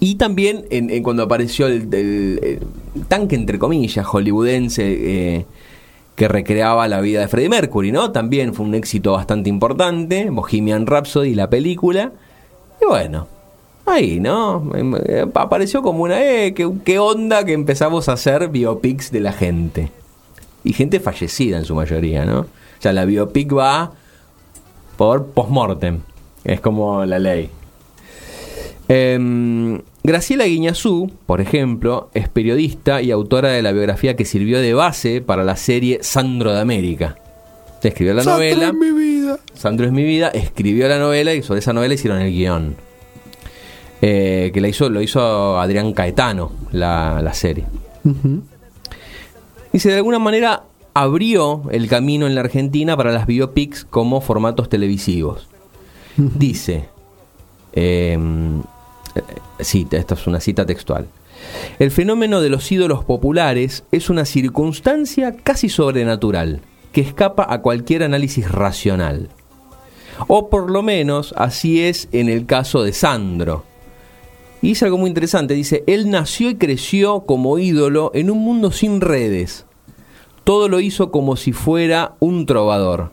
Y 0.00 0.16
también 0.16 0.66
en, 0.70 0.90
en 0.90 1.02
cuando 1.02 1.22
apareció 1.22 1.66
el, 1.66 1.88
el- 1.94 2.58
el 2.94 3.06
tanque, 3.06 3.36
entre 3.36 3.58
comillas, 3.58 4.04
hollywoodense 4.04 4.82
eh, 4.84 5.46
que 6.14 6.28
recreaba 6.28 6.86
la 6.88 7.00
vida 7.00 7.20
de 7.20 7.28
Freddie 7.28 7.48
Mercury, 7.48 7.92
¿no? 7.92 8.12
También 8.12 8.54
fue 8.54 8.66
un 8.66 8.74
éxito 8.74 9.12
bastante 9.12 9.48
importante, 9.48 10.30
Bohemian 10.30 10.86
Rhapsody, 10.86 11.34
la 11.34 11.50
película. 11.50 12.12
Y 12.80 12.86
bueno, 12.86 13.26
ahí, 13.86 14.20
¿no? 14.20 14.70
Apareció 15.34 15.82
como 15.82 16.04
una, 16.04 16.22
eh, 16.22 16.54
¿qué, 16.54 16.70
qué 16.84 16.98
onda 16.98 17.44
que 17.44 17.52
empezamos 17.52 18.08
a 18.08 18.12
hacer 18.12 18.48
biopics 18.48 19.10
de 19.10 19.20
la 19.20 19.32
gente. 19.32 19.90
Y 20.62 20.72
gente 20.72 21.00
fallecida 21.00 21.58
en 21.58 21.64
su 21.64 21.74
mayoría, 21.74 22.24
¿no? 22.24 22.40
O 22.40 22.46
sea, 22.78 22.92
la 22.92 23.04
biopic 23.04 23.54
va 23.54 23.92
por 24.96 25.26
postmortem. 25.26 26.00
Es 26.44 26.60
como 26.60 27.04
la 27.04 27.18
ley. 27.18 27.50
Em, 28.88 29.80
Graciela 30.02 30.44
Guiñazú, 30.44 31.10
por 31.26 31.40
ejemplo, 31.40 32.10
es 32.12 32.28
periodista 32.28 33.00
y 33.00 33.10
autora 33.10 33.48
de 33.50 33.62
la 33.62 33.72
biografía 33.72 34.16
que 34.16 34.24
sirvió 34.24 34.60
de 34.60 34.74
base 34.74 35.22
para 35.22 35.44
la 35.44 35.56
serie 35.56 36.00
Sandro 36.02 36.52
de 36.52 36.60
América. 36.60 37.16
Escribió 37.82 38.14
la 38.14 38.22
Sandra 38.22 38.38
novela. 38.38 38.68
es 38.68 38.74
mi 38.74 38.90
vida. 38.92 39.38
Sandro 39.54 39.86
es 39.86 39.92
mi 39.92 40.04
vida, 40.04 40.28
escribió 40.28 40.88
la 40.88 40.98
novela 40.98 41.34
y 41.34 41.42
sobre 41.42 41.60
esa 41.60 41.72
novela 41.72 41.94
hicieron 41.94 42.20
el 42.20 42.32
guion. 42.32 42.76
Eh, 44.00 44.50
que 44.52 44.60
la 44.60 44.68
hizo, 44.68 44.88
lo 44.90 45.00
hizo 45.00 45.58
Adrián 45.58 45.92
Caetano, 45.92 46.52
la, 46.72 47.20
la 47.22 47.34
serie. 47.34 47.64
Dice, 49.72 49.88
de 49.90 49.96
alguna 49.96 50.18
manera 50.18 50.64
abrió 50.92 51.62
el 51.70 51.88
camino 51.88 52.26
en 52.26 52.34
la 52.34 52.42
Argentina 52.42 52.96
para 52.96 53.12
las 53.12 53.26
biopics 53.26 53.84
como 53.84 54.20
formatos 54.20 54.68
televisivos. 54.68 55.48
Dice, 56.16 56.88
eh, 57.72 58.18
cita, 59.60 59.96
esta 59.96 60.14
es 60.14 60.26
una 60.26 60.40
cita 60.40 60.66
textual. 60.66 61.06
El 61.78 61.90
fenómeno 61.90 62.40
de 62.40 62.48
los 62.48 62.70
ídolos 62.70 63.04
populares 63.04 63.84
es 63.92 64.10
una 64.10 64.24
circunstancia 64.24 65.36
casi 65.36 65.68
sobrenatural 65.68 66.60
que 66.92 67.00
escapa 67.00 67.46
a 67.48 67.60
cualquier 67.60 68.02
análisis 68.02 68.50
racional. 68.50 69.28
O 70.28 70.48
por 70.48 70.70
lo 70.70 70.82
menos 70.82 71.34
así 71.36 71.82
es 71.82 72.08
en 72.12 72.28
el 72.28 72.46
caso 72.46 72.82
de 72.82 72.92
Sandro. 72.92 73.64
Y 74.62 74.68
dice 74.68 74.86
algo 74.86 74.96
muy 74.96 75.08
interesante, 75.08 75.54
dice, 75.54 75.84
él 75.86 76.08
nació 76.08 76.50
y 76.50 76.54
creció 76.54 77.20
como 77.26 77.58
ídolo 77.58 78.10
en 78.14 78.30
un 78.30 78.38
mundo 78.38 78.70
sin 78.70 79.00
redes. 79.00 79.66
Todo 80.44 80.68
lo 80.68 80.80
hizo 80.80 81.10
como 81.10 81.36
si 81.36 81.52
fuera 81.52 82.14
un 82.20 82.46
trovador. 82.46 83.10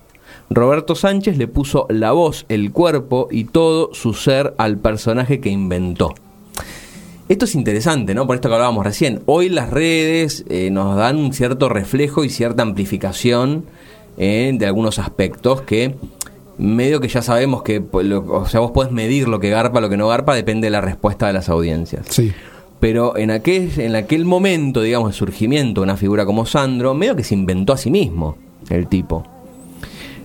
Roberto 0.53 0.95
Sánchez 0.95 1.37
le 1.37 1.47
puso 1.47 1.85
la 1.89 2.11
voz, 2.11 2.45
el 2.49 2.71
cuerpo 2.73 3.29
y 3.31 3.45
todo 3.45 3.93
su 3.93 4.13
ser 4.13 4.53
al 4.57 4.77
personaje 4.77 5.39
que 5.39 5.49
inventó. 5.49 6.13
Esto 7.29 7.45
es 7.45 7.55
interesante, 7.55 8.13
¿no? 8.13 8.27
Por 8.27 8.35
esto 8.35 8.49
que 8.49 8.55
hablábamos 8.55 8.83
recién. 8.85 9.21
Hoy 9.25 9.47
las 9.47 9.69
redes 9.69 10.43
eh, 10.49 10.69
nos 10.69 10.97
dan 10.97 11.15
un 11.17 11.31
cierto 11.31 11.69
reflejo 11.69 12.25
y 12.25 12.29
cierta 12.29 12.63
amplificación 12.63 13.63
eh, 14.17 14.51
de 14.53 14.65
algunos 14.65 14.99
aspectos 14.99 15.61
que 15.61 15.95
medio 16.57 16.99
que 16.99 17.07
ya 17.07 17.21
sabemos 17.21 17.63
que, 17.63 17.79
pues, 17.79 18.05
lo- 18.05 18.25
o 18.27 18.45
sea, 18.49 18.59
vos 18.59 18.71
podés 18.71 18.91
medir 18.91 19.29
lo 19.29 19.39
que 19.39 19.49
garpa, 19.49 19.79
lo 19.79 19.87
que 19.89 19.95
no 19.95 20.09
garpa, 20.09 20.35
depende 20.35 20.67
de 20.67 20.71
la 20.71 20.81
respuesta 20.81 21.27
de 21.27 21.33
las 21.33 21.47
audiencias. 21.47 22.05
Sí. 22.09 22.33
Pero 22.81 23.15
en 23.15 23.31
aquel, 23.31 23.71
en 23.79 23.95
aquel 23.95 24.25
momento, 24.25 24.81
digamos, 24.81 25.11
de 25.11 25.17
surgimiento 25.17 25.79
de 25.79 25.85
una 25.85 25.95
figura 25.95 26.25
como 26.25 26.45
Sandro, 26.45 26.93
medio 26.93 27.15
que 27.15 27.23
se 27.23 27.35
inventó 27.35 27.71
a 27.71 27.77
sí 27.77 27.89
mismo 27.89 28.35
el 28.69 28.87
tipo. 28.87 29.23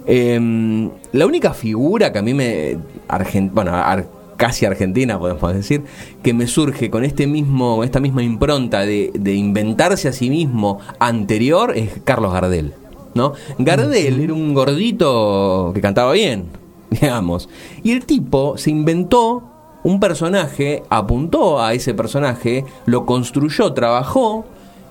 Em, 0.07 0.91
la 1.13 1.27
única 1.27 1.53
figura 1.53 2.13
que 2.13 2.19
a 2.19 2.23
mí 2.23 2.33
me. 2.35 2.79
argen- 3.09 3.51
bueno, 3.53 3.75
ar- 3.75 4.07
casi 4.37 4.67
argentina, 4.67 5.19
podemos 5.19 5.55
decir, 5.55 5.83
que 6.23 6.35
me 6.35 6.47
surge 6.47 6.91
con 6.91 7.05
este 7.05 7.27
mismo, 7.27 7.83
esta 7.85 8.01
misma 8.01 8.23
impronta 8.23 8.81
de, 8.81 9.11
de 9.15 9.35
inventarse 9.35 10.09
a 10.09 10.13
sí 10.13 10.29
mismo 10.29 10.79
anterior 10.99 11.73
es 11.77 12.01
Carlos 12.05 12.33
Gardel. 12.35 12.75
¿no? 13.15 13.33
Gardel 13.59 14.21
era 14.21 14.35
un 14.35 14.53
gordito 14.53 15.71
que 15.75 15.81
cantaba 15.81 16.13
bien, 16.13 16.49
digamos. 16.91 17.49
Y 17.83 17.93
el 17.93 18.05
tipo 18.05 18.59
se 18.59 18.71
inventó 18.71 19.43
un 19.85 20.01
personaje, 20.01 20.83
apuntó 20.91 21.63
a 21.63 21.73
ese 21.73 21.95
personaje, 21.95 22.65
lo 22.85 23.07
construyó, 23.07 23.73
trabajó 23.73 24.45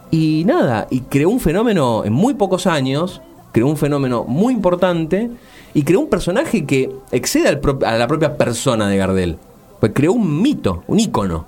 y 0.10 0.43
nada, 0.48 0.88
y 0.89 1.01
creó 1.01 1.29
un 1.29 1.39
fenómeno 1.39 2.03
en 2.03 2.13
muy 2.13 2.34
pocos 2.34 2.65
años, 2.65 3.22
creó 3.56 3.68
un 3.68 3.78
fenómeno 3.78 4.26
muy 4.26 4.54
importante 4.54 5.30
y 5.74 5.84
creó 5.84 6.02
un 6.02 6.10
personaje 6.10 6.66
que 6.66 6.90
excede 7.14 7.48
al 7.48 7.62
a 7.86 7.98
la 7.98 8.06
propia 8.06 8.36
persona 8.36 8.90
de 8.90 8.98
Gardel. 8.98 9.38
Pues 9.80 9.94
creó 9.96 10.12
un 10.12 10.42
mito, 10.42 10.84
un 10.88 11.00
ícono. 11.00 11.48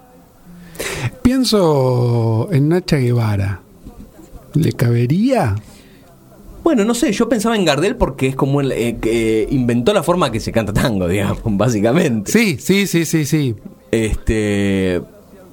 Pienso 1.21 2.47
en 2.53 2.69
Nacha 2.69 2.95
Guevara. 2.95 3.59
¿Le 4.53 4.71
cabería? 4.71 5.55
Bueno, 6.63 6.85
no 6.85 6.93
sé, 6.95 7.11
yo 7.11 7.27
pensaba 7.27 7.57
en 7.57 7.65
Gardel 7.65 7.97
porque 7.97 8.27
es 8.27 8.37
como 8.37 8.61
el 8.61 8.71
eh, 8.71 8.99
que 9.01 9.45
inventó 9.51 9.91
la 9.91 10.01
forma 10.01 10.31
que 10.31 10.39
se 10.39 10.53
canta 10.53 10.71
tango, 10.71 11.07
digamos, 11.09 11.41
básicamente. 11.43 12.31
Sí, 12.31 12.55
sí, 12.57 12.87
sí, 12.87 13.03
sí, 13.03 13.25
sí. 13.25 13.53
Este. 13.91 15.01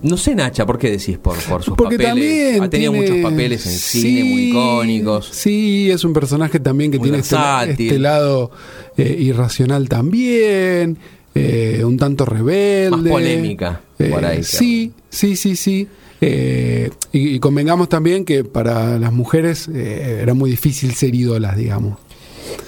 No 0.03 0.17
sé, 0.17 0.35
Nacha, 0.35 0.67
¿por 0.67 0.79
qué 0.79 0.91
decís 0.91 1.17
por, 1.19 1.37
por 1.45 1.63
sus 1.63 1.75
Porque 1.77 1.97
papeles? 1.97 2.09
también 2.11 2.63
ha 2.63 2.69
tenido 2.71 2.93
tiene- 2.93 3.07
muchos 3.11 3.31
papeles 3.31 3.67
en 3.67 3.73
sí, 3.73 4.01
cine 4.01 4.25
muy 4.25 4.43
icónicos. 4.51 5.29
Sí, 5.33 5.91
es 5.91 6.05
un 6.05 6.13
personaje 6.13 6.61
también 6.61 6.91
que 6.91 6.99
Muy 6.99 7.09
tiene 7.11 7.19
este, 7.23 7.37
este 7.71 7.99
lado 7.99 8.51
eh, 8.97 9.17
irracional 9.19 9.89
también, 9.89 10.99
eh, 11.35 11.83
un 11.85 11.97
tanto 11.97 12.25
rebelde. 12.27 12.91
Más 12.91 13.11
polémica, 13.11 13.81
Eh, 13.99 14.09
por 14.11 14.25
ahí, 14.25 14.43
Sí, 14.45 14.93
sí, 15.09 15.37
sí, 15.37 15.57
sí. 15.57 15.89
Eh, 16.21 16.91
y, 17.13 17.35
y 17.35 17.39
convengamos 17.39 17.89
también 17.89 18.25
que 18.25 18.45
para 18.45 18.99
las 18.99 19.13
mujeres 19.13 19.69
eh, 19.73 20.21
era 20.23 20.33
muy 20.35 20.51
difícil 20.51 20.95
ser 20.95 21.15
ídolas, 21.15 21.57
digamos. 21.57 21.99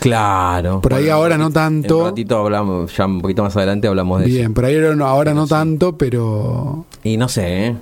Claro. 0.01 0.81
Por 0.81 0.95
ahí 0.95 1.05
Bueno, 1.05 1.17
ahora 1.17 1.39
no 1.39 1.51
tanto. 1.51 1.99
un 1.99 2.05
ratito 2.07 2.39
hablamos, 2.39 2.97
ya 2.97 3.07
un 3.07 3.21
poquito 3.21 3.43
más 3.43 3.57
adelante 3.57 3.89
hablamos 3.89 4.21
de 4.21 4.27
Bien, 4.27 4.55
por 4.55 4.65
ahí 4.65 4.77
ahora 4.77 5.35
no, 5.35 5.47
tanto, 5.47 5.97
pero 5.97 6.87
eso. 6.91 7.01
Y 7.05 7.17
no 7.17 7.29
sé, 7.29 7.67
¿eh? 7.67 7.77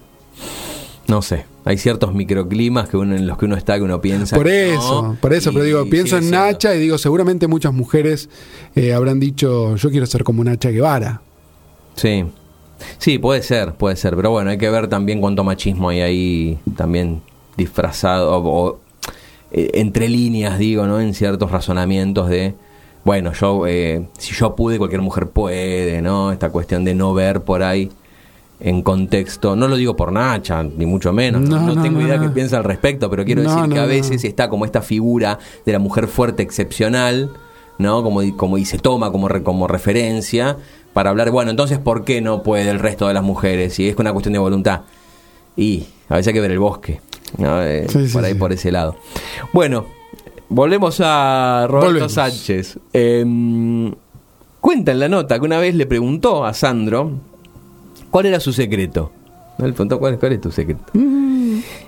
No 1.07 1.23
sé. 1.23 1.45
Hay 1.67 1.79
ciertos 1.79 2.15
microclimas 2.15 2.89
que 2.89 2.97
uno, 2.97 3.17
en 3.17 3.27
los 3.27 3.39
que 3.39 3.47
uno 3.47 3.57
está 3.57 3.77
que 3.77 3.83
uno 3.83 4.01
piensa. 4.01 4.37
Por 4.37 4.49
eso, 4.49 5.03
no, 5.03 5.17
por 5.21 5.33
eso, 5.33 5.51
y 5.51 5.53
pero 5.55 5.65
digo, 5.65 5.85
pienso 5.89 6.17
en 6.17 6.25
siendo. 6.25 6.45
Nacha 6.47 6.75
y 6.75 6.79
digo, 6.79 6.99
seguramente 6.99 7.47
muchas 7.47 7.73
mujeres 7.73 8.29
eh, 8.75 8.93
habrán 8.93 9.19
dicho, 9.19 9.77
yo 9.77 9.91
quiero 9.91 10.07
ser 10.07 10.25
como 10.25 10.45
Nacha 10.45 10.71
Guevara. 10.71 11.23
Sí. 11.97 12.25
Sí, 12.99 13.19
puede 13.19 13.43
ser, 13.43 13.75
puede 13.75 13.97
ser. 13.97 14.17
Pero 14.17 14.31
bueno, 14.31 14.51
hay 14.51 14.59
que 14.59 14.69
ver 14.69 14.89
también 14.89 15.21
cuánto 15.21 15.43
machismo 15.45 15.89
hay 15.89 16.01
ahí 16.01 16.59
también 16.77 17.23
disfrazado 17.57 18.33
o, 18.33 18.69
o, 18.69 18.81
eh, 19.55 19.71
entre 19.75 20.09
líneas, 20.09 20.59
digo, 20.59 20.87
¿no? 20.87 21.01
En 21.01 21.15
ciertos 21.15 21.51
razonamientos 21.51 22.29
de, 22.29 22.55
bueno, 23.05 23.33
yo, 23.33 23.67
eh, 23.67 24.07
si 24.19 24.35
yo 24.35 24.55
pude, 24.55 24.77
cualquier 24.79 25.01
mujer 25.01 25.29
puede, 25.29 26.03
¿no? 26.03 26.31
Esta 26.33 26.51
cuestión 26.51 26.85
de 26.85 26.95
no 26.95 27.15
ver 27.15 27.41
por 27.41 27.63
ahí 27.63 27.91
en 28.61 28.83
contexto, 28.83 29.57
no 29.57 29.67
lo 29.69 29.77
digo 29.77 29.97
por 29.97 30.13
Nacha, 30.13 30.63
ni 30.63 30.87
mucho 30.87 31.13
menos, 31.13 31.43
no, 31.43 31.61
No, 31.61 31.75
no 31.75 31.83
tengo 31.83 32.01
no, 32.01 32.07
idea 32.07 32.21
qué 32.21 32.29
piensa 32.29 32.57
al 32.57 32.65
respecto, 32.65 33.11
pero 33.11 33.25
quiero 33.25 33.43
decir 33.43 33.69
que 33.71 33.79
a 33.79 33.85
veces 33.87 34.25
está 34.25 34.49
como 34.49 34.65
esta 34.65 34.81
figura 34.81 35.39
de 35.67 35.73
la 35.73 35.79
mujer 35.79 36.07
fuerte 36.09 36.43
excepcional, 36.43 37.31
¿no? 37.79 38.03
Como, 38.03 38.21
como 38.37 38.57
y 38.59 38.65
se 38.65 38.79
toma 38.79 39.11
como, 39.11 39.29
re- 39.29 39.43
como 39.43 39.67
referencia 39.67 40.57
para 40.93 41.11
hablar, 41.11 41.31
bueno, 41.33 41.51
entonces, 41.51 41.79
¿por 41.79 42.05
qué 42.05 42.21
no 42.21 42.45
puede 42.45 42.71
el 42.71 42.79
resto 42.79 43.09
de 43.09 43.15
las 43.15 43.25
mujeres? 43.25 43.75
Si 43.75 43.89
es 43.89 43.97
una 43.99 44.13
cuestión 44.13 44.33
de 44.33 44.39
voluntad. 44.39 44.83
Y 45.57 45.87
a 46.09 46.15
veces 46.15 46.29
hay 46.29 46.35
que 46.35 46.41
ver 46.41 46.53
el 46.53 46.61
bosque, 46.61 47.01
¿no? 47.39 47.63
Eh, 47.63 47.87
Sí, 47.89 48.07
sí, 48.09 48.13
por 48.13 48.25
ahí, 48.25 48.33
sí. 48.33 48.39
por 48.39 48.53
ese 48.53 48.73
lado. 48.73 48.97
Bueno, 49.53 49.87
volvemos 50.49 51.01
a 51.03 51.67
Roberto 51.69 51.87
Volvemos. 51.93 52.13
Sánchez. 52.13 52.79
Em, 52.93 53.93
cuenta 54.61 54.93
en 54.93 54.99
la 55.01 55.09
nota 55.09 55.39
que 55.39 55.45
una 55.45 55.59
vez 55.59 55.75
le 55.75 55.87
preguntó 55.87 56.45
a 56.45 56.55
Sandro 56.55 57.13
cuál 58.11 58.27
era 58.27 58.41
su 58.41 58.53
secreto. 58.53 59.13
¿No? 59.59 59.67
Le 59.67 59.73
preguntó 59.73 59.99
cuál, 59.99 60.19
cuál 60.19 60.33
es 60.33 60.41
tu 60.41 60.51
secreto. 60.51 60.83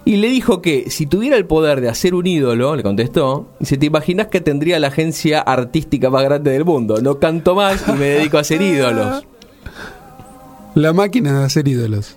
Y 0.04 0.16
le 0.16 0.28
dijo 0.28 0.62
que 0.62 0.88
si 0.90 1.06
tuviera 1.06 1.36
el 1.36 1.46
poder 1.46 1.80
de 1.80 1.88
hacer 1.88 2.14
un 2.14 2.26
ídolo, 2.26 2.76
le 2.76 2.84
contestó, 2.84 3.48
dice, 3.58 3.76
¿te 3.76 3.86
imaginas 3.86 4.28
que 4.28 4.40
tendría 4.40 4.78
la 4.78 4.88
agencia 4.88 5.40
artística 5.40 6.10
más 6.10 6.22
grande 6.22 6.52
del 6.52 6.64
mundo? 6.64 7.00
No 7.02 7.18
canto 7.18 7.56
más 7.56 7.82
y 7.88 7.92
me 7.92 8.06
dedico 8.06 8.38
a 8.38 8.42
hacer 8.42 8.62
ídolos. 8.62 9.24
La 10.76 10.92
máquina 10.92 11.40
de 11.40 11.44
hacer 11.46 11.66
ídolos. 11.66 12.16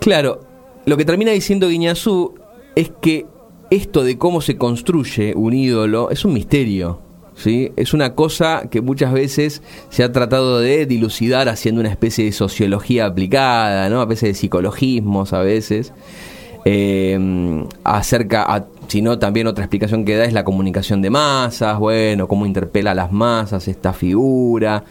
Claro, 0.00 0.40
lo 0.86 0.96
que 0.96 1.04
termina 1.04 1.32
diciendo 1.32 1.68
Guiñazú 1.68 2.34
es 2.74 2.90
que 3.00 3.26
esto 3.70 4.04
de 4.04 4.16
cómo 4.16 4.40
se 4.40 4.56
construye 4.56 5.34
un 5.34 5.52
ídolo 5.52 6.10
es 6.10 6.24
un 6.24 6.32
misterio. 6.32 7.00
¿sí? 7.34 7.72
Es 7.76 7.92
una 7.92 8.14
cosa 8.14 8.68
que 8.70 8.80
muchas 8.80 9.12
veces 9.12 9.62
se 9.90 10.04
ha 10.04 10.12
tratado 10.12 10.60
de 10.60 10.86
dilucidar 10.86 11.48
haciendo 11.48 11.80
una 11.80 11.90
especie 11.90 12.24
de 12.24 12.32
sociología 12.32 13.06
aplicada, 13.06 13.88
¿no? 13.90 14.00
a 14.00 14.06
veces 14.06 14.30
de 14.30 14.34
psicologismos, 14.34 15.32
a 15.32 15.40
veces. 15.40 15.92
Eh, 16.64 17.64
acerca, 17.84 18.42
a, 18.42 18.66
si 18.88 19.02
no, 19.02 19.18
también 19.18 19.46
otra 19.46 19.64
explicación 19.64 20.04
que 20.04 20.16
da 20.16 20.24
es 20.24 20.32
la 20.32 20.44
comunicación 20.44 21.02
de 21.02 21.10
masas, 21.10 21.78
bueno, 21.78 22.26
cómo 22.26 22.46
interpela 22.46 22.90
a 22.92 22.94
las 22.94 23.12
masas 23.12 23.68
esta 23.68 23.92
figura 23.92 24.82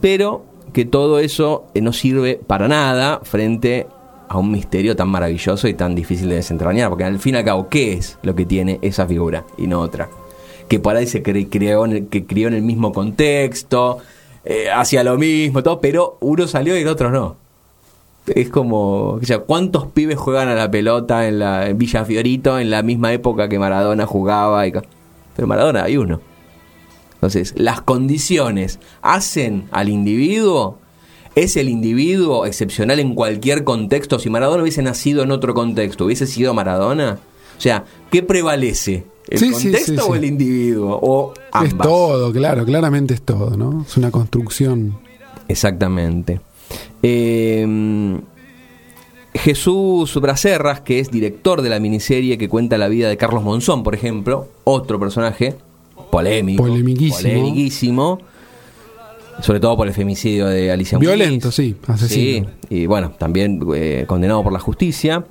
pero 0.00 0.44
que 0.72 0.84
todo 0.84 1.18
eso 1.18 1.66
eh, 1.74 1.80
no 1.80 1.92
sirve 1.92 2.40
para 2.46 2.68
nada 2.68 3.20
frente 3.22 3.86
a 4.32 4.38
un 4.38 4.52
misterio 4.52 4.94
tan 4.94 5.08
maravilloso 5.08 5.66
y 5.66 5.74
tan 5.74 5.96
difícil 5.96 6.28
de 6.28 6.36
desentrañar, 6.36 6.88
porque 6.88 7.02
al 7.02 7.18
fin 7.18 7.34
y 7.34 7.38
al 7.38 7.44
cabo, 7.44 7.68
¿qué 7.68 7.94
es 7.94 8.16
lo 8.22 8.36
que 8.36 8.46
tiene 8.46 8.78
esa 8.80 9.04
figura 9.04 9.44
y 9.58 9.66
no 9.66 9.80
otra? 9.80 10.08
Que 10.68 10.78
por 10.78 10.94
ahí 10.94 11.08
se 11.08 11.20
cre- 11.20 11.48
creó 11.50 11.84
en 11.84 11.92
el, 11.92 12.06
que 12.06 12.24
crió 12.24 12.46
en 12.46 12.54
el 12.54 12.62
mismo 12.62 12.92
contexto, 12.92 13.98
eh, 14.44 14.70
hacía 14.70 15.02
lo 15.02 15.18
mismo, 15.18 15.64
todo, 15.64 15.80
pero 15.80 16.16
uno 16.20 16.46
salió 16.46 16.78
y 16.78 16.82
el 16.82 16.86
otro 16.86 17.10
no. 17.10 17.34
Es 18.26 18.50
como, 18.50 19.14
o 19.14 19.20
sea, 19.24 19.40
¿cuántos 19.40 19.86
pibes 19.88 20.16
juegan 20.16 20.46
a 20.48 20.54
la 20.54 20.70
pelota 20.70 21.26
en 21.26 21.40
la 21.40 21.68
en 21.68 21.76
Villa 21.76 22.04
Fiorito 22.04 22.60
en 22.60 22.70
la 22.70 22.82
misma 22.84 23.12
época 23.12 23.48
que 23.48 23.58
Maradona 23.58 24.06
jugaba? 24.06 24.62
Pero 25.34 25.48
Maradona 25.48 25.82
hay 25.82 25.96
uno. 25.96 26.20
Entonces, 27.14 27.52
las 27.56 27.80
condiciones 27.80 28.78
hacen 29.02 29.64
al 29.72 29.88
individuo. 29.88 30.78
¿Es 31.34 31.56
el 31.56 31.68
individuo 31.68 32.44
excepcional 32.46 32.98
en 33.00 33.14
cualquier 33.14 33.64
contexto? 33.64 34.18
Si 34.18 34.28
Maradona 34.30 34.62
hubiese 34.62 34.82
nacido 34.82 35.22
en 35.22 35.30
otro 35.30 35.54
contexto, 35.54 36.04
¿hubiese 36.06 36.26
sido 36.26 36.54
Maradona? 36.54 37.18
O 37.56 37.60
sea, 37.60 37.84
¿qué 38.10 38.22
prevalece? 38.22 39.04
¿El 39.28 39.38
Sí, 39.38 39.50
contexto 39.52 39.92
sí, 39.92 40.08
o 40.08 40.14
el 40.16 40.24
individuo? 40.24 40.98
O 41.00 41.32
ambas. 41.52 41.72
Es 41.72 41.78
todo, 41.92 42.32
claro, 42.32 42.64
claramente 42.64 43.14
es 43.14 43.22
todo, 43.22 43.56
¿no? 43.56 43.84
Es 43.86 43.96
una 43.96 44.10
construcción. 44.10 44.98
Exactamente. 45.46 46.40
Eh, 47.02 48.18
Jesús 49.34 50.16
Bracerras, 50.20 50.80
que 50.80 50.98
es 50.98 51.10
director 51.10 51.62
de 51.62 51.68
la 51.68 51.78
miniserie 51.78 52.36
que 52.38 52.48
cuenta 52.48 52.76
la 52.78 52.88
vida 52.88 53.08
de 53.08 53.16
Carlos 53.16 53.44
Monzón, 53.44 53.82
por 53.84 53.94
ejemplo, 53.94 54.48
otro 54.64 54.98
personaje 54.98 55.54
polémico, 56.10 56.64
Polemiquísimo. 56.64 57.18
polemiquísimo, 57.30 58.18
sobre 59.42 59.60
todo 59.60 59.76
por 59.76 59.86
el 59.86 59.94
femicidio 59.94 60.46
de 60.46 60.70
Alicia 60.70 60.98
Muñiz. 60.98 61.08
Violento, 61.14 61.50
sí, 61.50 61.76
asesino. 61.86 62.48
Sí, 62.68 62.74
y 62.74 62.86
bueno, 62.86 63.12
también 63.18 63.60
eh, 63.74 64.04
condenado 64.06 64.42
por 64.42 64.52
la 64.52 64.58
justicia. 64.58 65.24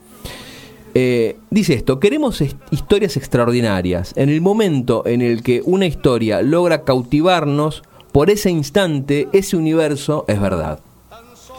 Eh, 0.96 1.38
dice 1.52 1.74
esto, 1.76 2.00
queremos 2.00 2.42
est- 2.42 2.58
historias 2.72 3.16
extraordinarias. 3.18 4.14
En 4.16 4.30
el 4.30 4.42
momento 4.42 5.04
en 5.06 5.22
el 5.22 5.44
que 5.44 5.62
una 5.64 5.86
historia 5.86 6.42
logra 6.42 6.84
cautivarnos, 6.84 7.84
por 8.12 8.30
ese 8.32 8.50
instante, 8.50 9.28
ese 9.34 9.56
universo 9.56 10.26
es 10.28 10.42
verdad. 10.42 10.80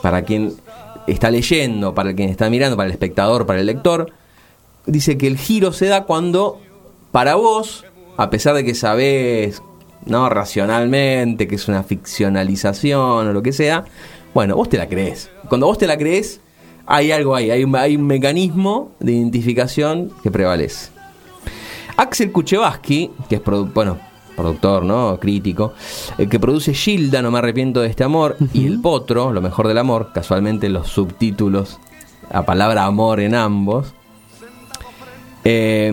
Para 0.02 0.22
quien 0.22 0.54
está 1.06 1.30
leyendo, 1.30 1.94
para 1.94 2.12
quien 2.14 2.28
está 2.28 2.50
mirando, 2.50 2.76
para 2.76 2.86
el 2.88 2.92
espectador, 2.92 3.46
para 3.46 3.60
el 3.60 3.66
lector, 3.66 4.10
dice 4.86 5.16
que 5.16 5.28
el 5.28 5.38
giro 5.38 5.72
se 5.72 5.86
da 5.86 6.04
cuando, 6.04 6.58
para 7.12 7.36
vos, 7.36 7.84
a 8.16 8.30
pesar 8.30 8.54
de 8.56 8.64
que 8.64 8.74
sabés, 8.74 9.62
¿no? 10.06 10.28
Racionalmente, 10.28 11.46
que 11.48 11.56
es 11.56 11.68
una 11.68 11.82
ficcionalización 11.82 13.28
o 13.28 13.32
lo 13.32 13.42
que 13.42 13.52
sea, 13.52 13.84
bueno, 14.34 14.56
vos 14.56 14.68
te 14.68 14.78
la 14.78 14.88
crees. 14.88 15.30
Cuando 15.48 15.66
vos 15.66 15.78
te 15.78 15.86
la 15.86 15.96
crees, 15.96 16.40
hay 16.86 17.12
algo 17.12 17.34
ahí, 17.34 17.50
hay 17.50 17.64
un, 17.64 17.74
hay 17.76 17.96
un 17.96 18.06
mecanismo 18.06 18.92
de 19.00 19.12
identificación 19.12 20.12
que 20.22 20.30
prevalece. 20.30 20.90
Axel 21.96 22.32
Kuchevaski, 22.32 23.10
que 23.28 23.36
es 23.36 23.44
produ- 23.44 23.72
bueno, 23.72 23.98
productor, 24.36 24.84
¿no? 24.84 25.18
Crítico, 25.20 25.74
el 26.16 26.28
que 26.28 26.40
produce 26.40 26.72
Gilda, 26.72 27.20
no 27.20 27.30
me 27.30 27.38
arrepiento 27.38 27.80
de 27.80 27.88
este 27.88 28.04
amor, 28.04 28.36
y 28.54 28.66
El 28.66 28.80
Potro, 28.80 29.32
lo 29.32 29.42
mejor 29.42 29.68
del 29.68 29.76
amor, 29.78 30.10
casualmente 30.14 30.68
los 30.70 30.88
subtítulos, 30.88 31.78
la 32.32 32.46
palabra 32.46 32.86
amor 32.86 33.20
en 33.20 33.34
ambos. 33.34 33.92
Eh, 35.44 35.90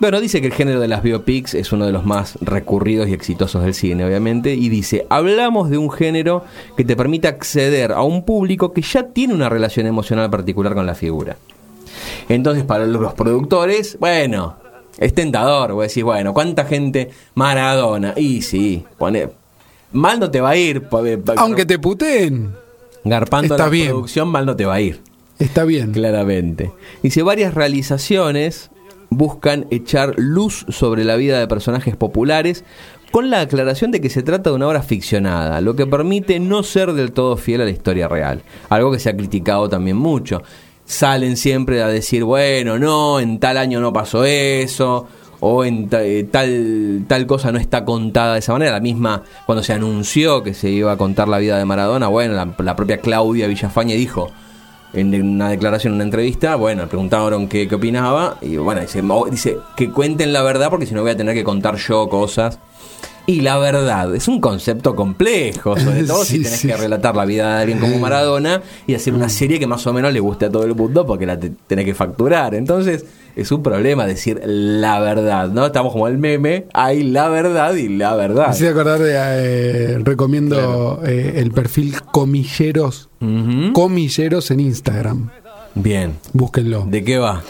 bueno, 0.00 0.20
dice 0.20 0.40
que 0.40 0.48
el 0.48 0.52
género 0.52 0.80
de 0.80 0.88
las 0.88 1.02
biopics 1.02 1.54
es 1.54 1.72
uno 1.72 1.86
de 1.86 1.92
los 1.92 2.04
más 2.04 2.36
recurridos 2.40 3.08
y 3.08 3.12
exitosos 3.12 3.62
del 3.62 3.74
cine, 3.74 4.04
obviamente, 4.04 4.54
y 4.54 4.68
dice, 4.68 5.06
hablamos 5.08 5.70
de 5.70 5.78
un 5.78 5.90
género 5.90 6.44
que 6.76 6.84
te 6.84 6.96
permite 6.96 7.28
acceder 7.28 7.92
a 7.92 8.02
un 8.02 8.24
público 8.24 8.72
que 8.72 8.82
ya 8.82 9.04
tiene 9.08 9.34
una 9.34 9.48
relación 9.48 9.86
emocional 9.86 10.30
particular 10.30 10.74
con 10.74 10.86
la 10.86 10.94
figura. 10.96 11.36
Entonces, 12.28 12.64
para 12.64 12.86
los 12.86 13.14
productores, 13.14 13.96
bueno, 14.00 14.56
es 14.98 15.14
tentador. 15.14 15.72
Vos 15.74 15.86
decís, 15.88 16.02
bueno, 16.02 16.32
¿cuánta 16.34 16.64
gente 16.64 17.10
Maradona? 17.34 18.14
Y 18.16 18.42
sí, 18.42 18.84
pone. 18.98 19.28
Mal 19.92 20.18
no 20.18 20.30
te 20.30 20.40
va 20.40 20.50
a 20.50 20.56
ir. 20.56 20.82
Aunque 21.36 21.66
te 21.66 21.78
puteen, 21.78 22.52
Garpando 23.04 23.54
está 23.54 23.64
la 23.66 23.70
bien. 23.70 23.88
producción, 23.88 24.28
mal 24.28 24.46
no 24.46 24.56
te 24.56 24.64
va 24.64 24.74
a 24.74 24.80
ir. 24.80 25.00
está 25.38 25.64
bien. 25.64 25.92
Claramente. 25.92 26.72
Dice, 27.02 27.22
varias 27.22 27.54
realizaciones 27.54 28.70
buscan 29.16 29.66
echar 29.70 30.14
luz 30.16 30.66
sobre 30.68 31.04
la 31.04 31.16
vida 31.16 31.38
de 31.38 31.48
personajes 31.48 31.96
populares 31.96 32.64
con 33.12 33.30
la 33.30 33.40
aclaración 33.40 33.90
de 33.90 34.00
que 34.00 34.08
se 34.08 34.22
trata 34.22 34.50
de 34.50 34.56
una 34.56 34.66
obra 34.66 34.82
ficcionada, 34.82 35.60
lo 35.60 35.76
que 35.76 35.86
permite 35.86 36.40
no 36.40 36.62
ser 36.62 36.94
del 36.94 37.12
todo 37.12 37.36
fiel 37.36 37.60
a 37.60 37.64
la 37.64 37.70
historia 37.70 38.08
real. 38.08 38.42
Algo 38.70 38.90
que 38.90 38.98
se 38.98 39.10
ha 39.10 39.16
criticado 39.16 39.68
también 39.68 39.98
mucho. 39.98 40.42
Salen 40.86 41.36
siempre 41.36 41.82
a 41.82 41.88
decir, 41.88 42.24
bueno, 42.24 42.78
no, 42.78 43.20
en 43.20 43.38
tal 43.38 43.58
año 43.58 43.80
no 43.80 43.92
pasó 43.92 44.24
eso, 44.24 45.06
o 45.40 45.64
en 45.64 45.88
eh, 45.92 46.26
tal, 46.30 47.04
tal 47.06 47.26
cosa 47.26 47.52
no 47.52 47.58
está 47.58 47.84
contada 47.84 48.32
de 48.32 48.38
esa 48.38 48.52
manera. 48.54 48.72
La 48.72 48.80
misma, 48.80 49.22
cuando 49.44 49.62
se 49.62 49.74
anunció 49.74 50.42
que 50.42 50.54
se 50.54 50.70
iba 50.70 50.92
a 50.92 50.96
contar 50.96 51.28
la 51.28 51.38
vida 51.38 51.58
de 51.58 51.64
Maradona, 51.66 52.08
bueno, 52.08 52.34
la, 52.34 52.54
la 52.58 52.76
propia 52.76 52.98
Claudia 52.98 53.46
Villafañe 53.46 53.94
dijo, 53.94 54.30
en 54.94 55.14
una 55.26 55.48
declaración, 55.50 55.92
en 55.92 55.96
una 55.96 56.04
entrevista, 56.04 56.56
bueno, 56.56 56.86
preguntaron 56.86 57.48
qué, 57.48 57.66
qué 57.68 57.74
opinaba, 57.76 58.36
y 58.42 58.56
bueno, 58.56 58.80
dice, 58.82 59.00
"Mo- 59.02 59.26
dice 59.30 59.56
que 59.76 59.90
cuenten 59.90 60.32
la 60.32 60.42
verdad 60.42 60.68
porque 60.70 60.86
si 60.86 60.94
no 60.94 61.02
voy 61.02 61.12
a 61.12 61.16
tener 61.16 61.34
que 61.34 61.44
contar 61.44 61.76
yo 61.76 62.08
cosas. 62.08 62.58
Y 63.24 63.40
la 63.42 63.56
verdad, 63.56 64.12
es 64.16 64.26
un 64.26 64.40
concepto 64.40 64.96
complejo, 64.96 65.78
sobre 65.78 66.02
todo 66.04 66.24
si 66.24 66.42
tenés 66.42 66.58
sí. 66.58 66.66
que 66.68 66.76
relatar 66.76 67.14
la 67.14 67.24
vida 67.24 67.54
de 67.56 67.60
alguien 67.62 67.78
como 67.78 67.96
Maradona 68.00 68.62
y 68.86 68.94
hacer 68.94 69.14
una 69.14 69.28
serie 69.28 69.60
que 69.60 69.66
más 69.68 69.86
o 69.86 69.92
menos 69.92 70.12
le 70.12 70.18
guste 70.18 70.46
a 70.46 70.50
todo 70.50 70.64
el 70.64 70.74
mundo 70.74 71.06
porque 71.06 71.24
la 71.24 71.38
te- 71.38 71.52
tenés 71.68 71.84
que 71.84 71.94
facturar. 71.94 72.52
Entonces, 72.56 73.04
es 73.36 73.50
un 73.52 73.62
problema 73.62 74.06
decir 74.06 74.40
la 74.44 75.00
verdad, 75.00 75.48
¿no? 75.48 75.66
Estamos 75.66 75.92
como 75.92 76.08
el 76.08 76.18
meme, 76.18 76.66
hay 76.74 77.02
la 77.02 77.28
verdad 77.28 77.74
y 77.74 77.88
la 77.88 78.14
verdad. 78.14 78.48
Me 78.48 78.54
hice 78.54 78.68
acordar 78.68 79.00
de. 79.00 79.14
eh, 79.16 79.98
recomiendo 80.02 81.00
eh, 81.06 81.34
el 81.36 81.50
perfil 81.52 82.00
Comilleros. 82.02 83.08
Comilleros 83.72 84.50
en 84.50 84.60
Instagram. 84.60 85.30
Bien. 85.74 86.14
Búsquenlo. 86.32 86.84
¿De 86.86 87.02
qué 87.02 87.18
va? 87.18 87.42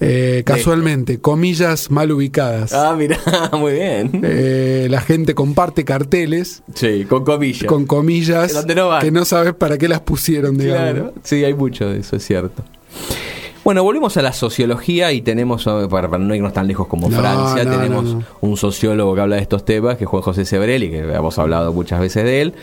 Eh, 0.00 0.42
casualmente, 0.46 1.20
comillas 1.20 1.90
mal 1.90 2.12
ubicadas. 2.12 2.72
Ah, 2.72 2.94
mira, 2.96 3.18
muy 3.58 3.72
bien. 3.72 4.20
Eh, 4.24 4.86
la 4.90 5.00
gente 5.00 5.34
comparte 5.34 5.84
carteles 5.84 6.62
Sí, 6.74 7.04
con 7.08 7.24
comillas. 7.24 7.64
con 7.64 7.84
comillas 7.84 8.64
no 8.66 8.98
que 9.00 9.10
no 9.10 9.24
sabes 9.24 9.54
para 9.54 9.76
qué 9.76 9.88
las 9.88 10.00
pusieron, 10.00 10.56
digamos. 10.56 10.92
Claro, 10.92 11.14
sí, 11.24 11.44
hay 11.44 11.54
mucho 11.54 11.88
de 11.88 11.98
eso, 12.00 12.14
es 12.16 12.24
cierto. 12.24 12.62
Bueno, 13.68 13.82
volvemos 13.84 14.16
a 14.16 14.22
la 14.22 14.32
sociología 14.32 15.12
y 15.12 15.20
tenemos, 15.20 15.66
eh, 15.66 15.88
para, 15.90 16.08
para 16.08 16.24
no 16.24 16.34
irnos 16.34 16.54
tan 16.54 16.66
lejos 16.66 16.86
como 16.86 17.10
No, 17.10 17.18
Francia, 17.18 17.64
no, 17.64 17.70
tenemos 17.76 18.04
no, 18.14 18.24
un 18.40 18.56
sociólogo 18.56 19.14
que 19.14 19.20
habla 19.20 19.36
de 19.36 19.42
estos 19.42 19.62
temas, 19.66 19.98
que 19.98 20.04
es 20.04 20.08
Juan 20.10 20.22
José 20.22 20.46
Sebrelli, 20.46 20.88
que 20.88 21.00
hemos 21.00 21.38
hablado 21.38 21.70
muchas 21.74 22.00
veces 22.00 22.24
de 22.24 22.40
él. 22.40 22.54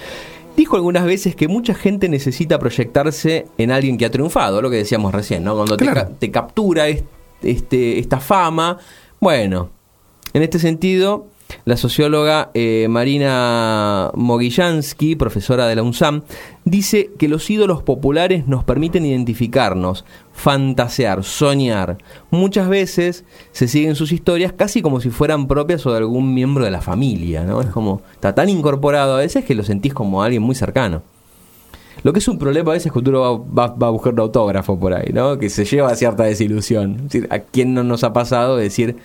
Dijo 0.57 0.75
algunas 0.77 1.05
veces 1.05 1.35
que 1.35 1.47
mucha 1.47 1.75
gente 1.75 2.09
necesita 2.09 2.57
proyectarse 2.57 3.45
en 3.59 3.69
alguien 3.69 3.99
que 3.99 4.05
ha 4.07 4.09
triunfado, 4.09 4.63
lo 4.63 4.71
que 4.71 4.77
decíamos 4.77 5.13
recién, 5.13 5.43
¿no? 5.43 5.53
Cuando 5.53 5.77
te, 5.77 5.85
Claro. 5.85 6.09
te 6.17 6.31
captura 6.31 6.87
est- 6.87 7.05
este, 7.43 7.99
esta 7.99 8.19
fama, 8.19 8.79
bueno, 9.19 9.69
en 10.33 10.41
este 10.41 10.57
sentido, 10.57 11.27
la 11.63 11.77
socióloga 11.77 12.51
eh, 12.53 12.87
Marina 12.89 14.11
Mogillansky, 14.13 15.15
profesora 15.15 15.67
de 15.67 15.75
la 15.75 15.83
UNSAM, 15.83 16.23
dice 16.65 17.11
que 17.17 17.27
los 17.29 17.49
ídolos 17.49 17.81
populares 17.83 18.47
nos 18.47 18.63
permiten 18.63 19.05
identificarnos, 19.05 20.03
fantasear, 20.33 21.23
soñar. 21.23 21.97
Muchas 22.31 22.67
veces 22.67 23.23
se 23.51 23.67
siguen 23.67 23.95
sus 23.95 24.11
historias 24.11 24.51
casi 24.53 24.81
como 24.81 24.99
si 24.99 25.09
fueran 25.09 25.47
propias 25.47 25.85
o 25.85 25.91
de 25.91 25.97
algún 25.99 26.33
miembro 26.33 26.65
de 26.65 26.71
la 26.71 26.81
familia, 26.81 27.43
¿no? 27.43 27.61
Es 27.61 27.67
como, 27.69 28.01
está 28.13 28.35
tan 28.35 28.49
incorporado 28.49 29.15
a 29.15 29.19
veces 29.19 29.45
que 29.45 29.55
lo 29.55 29.63
sentís 29.63 29.93
como 29.93 30.21
alguien 30.21 30.41
muy 30.43 30.55
cercano. 30.55 31.01
Lo 32.03 32.13
que 32.13 32.19
es 32.19 32.27
un 32.27 32.37
problema 32.37 32.71
a 32.71 32.73
veces 32.73 32.87
es 32.87 32.91
que 32.91 32.99
uno 32.99 33.45
va, 33.49 33.67
va- 33.67 33.75
va 33.75 33.87
a 33.87 33.89
buscar 33.89 34.13
un 34.13 34.19
autógrafo 34.19 34.77
por 34.79 34.93
ahí, 34.93 35.11
¿no? 35.13 35.39
Que 35.39 35.49
se 35.49 35.65
lleva 35.65 35.87
a 35.89 35.95
cierta 35.95 36.23
desilusión. 36.23 36.95
Es 36.97 37.03
decir, 37.03 37.27
¿a 37.31 37.39
quién 37.39 37.73
no 37.73 37.83
nos 37.83 38.03
ha 38.03 38.13
pasado 38.13 38.57
de 38.57 38.63
decir, 38.63 38.97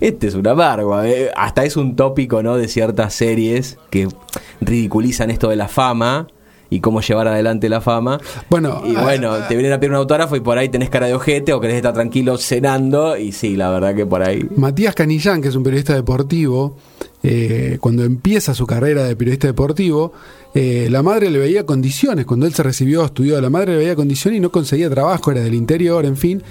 este 0.00 0.26
es 0.28 0.34
una 0.34 0.52
amargo? 0.52 1.02
eh? 1.02 1.30
Hasta 1.36 1.64
es 1.64 1.76
un 1.76 1.96
tópico, 1.96 2.42
¿no? 2.42 2.56
De 2.56 2.68
ciertas 2.68 3.14
series 3.14 3.78
que 3.90 4.08
ridiculizan 4.60 5.30
esto 5.30 5.48
de 5.48 5.56
la 5.56 5.68
fama 5.68 6.28
y 6.70 6.80
cómo 6.80 7.00
llevar 7.00 7.28
adelante 7.28 7.68
la 7.68 7.80
fama. 7.80 8.20
Bueno, 8.50 8.82
y 8.86 8.94
ah, 8.94 9.02
bueno, 9.02 9.34
te 9.48 9.54
vienen 9.54 9.72
a 9.72 9.80
pedir 9.80 9.90
un 9.90 9.96
autógrafo 9.96 10.36
y 10.36 10.40
por 10.40 10.58
ahí 10.58 10.68
tenés 10.68 10.90
cara 10.90 11.06
de 11.06 11.14
ojete 11.14 11.52
o 11.52 11.60
querés 11.60 11.76
estar 11.76 11.94
tranquilo 11.94 12.36
cenando 12.36 13.16
y 13.16 13.32
sí, 13.32 13.56
la 13.56 13.70
verdad 13.70 13.94
que 13.94 14.06
por 14.06 14.22
ahí... 14.22 14.46
Matías 14.56 14.94
Canillán, 14.94 15.40
que 15.40 15.48
es 15.48 15.54
un 15.54 15.62
periodista 15.62 15.94
deportivo, 15.94 16.76
eh, 17.22 17.78
cuando 17.80 18.04
empieza 18.04 18.54
su 18.54 18.66
carrera 18.66 19.04
de 19.04 19.16
periodista 19.16 19.46
deportivo, 19.46 20.12
eh, 20.54 20.88
la 20.90 21.02
madre 21.02 21.30
le 21.30 21.38
veía 21.38 21.64
condiciones. 21.64 22.26
Cuando 22.26 22.46
él 22.46 22.54
se 22.54 22.62
recibió, 22.62 23.04
estudió, 23.04 23.40
la 23.40 23.50
madre 23.50 23.72
le 23.72 23.78
veía 23.78 23.96
condiciones 23.96 24.38
y 24.38 24.40
no 24.40 24.50
conseguía 24.50 24.90
trabajo, 24.90 25.30
era 25.30 25.40
del 25.40 25.54
interior, 25.54 26.04
en 26.04 26.16
fin. 26.16 26.42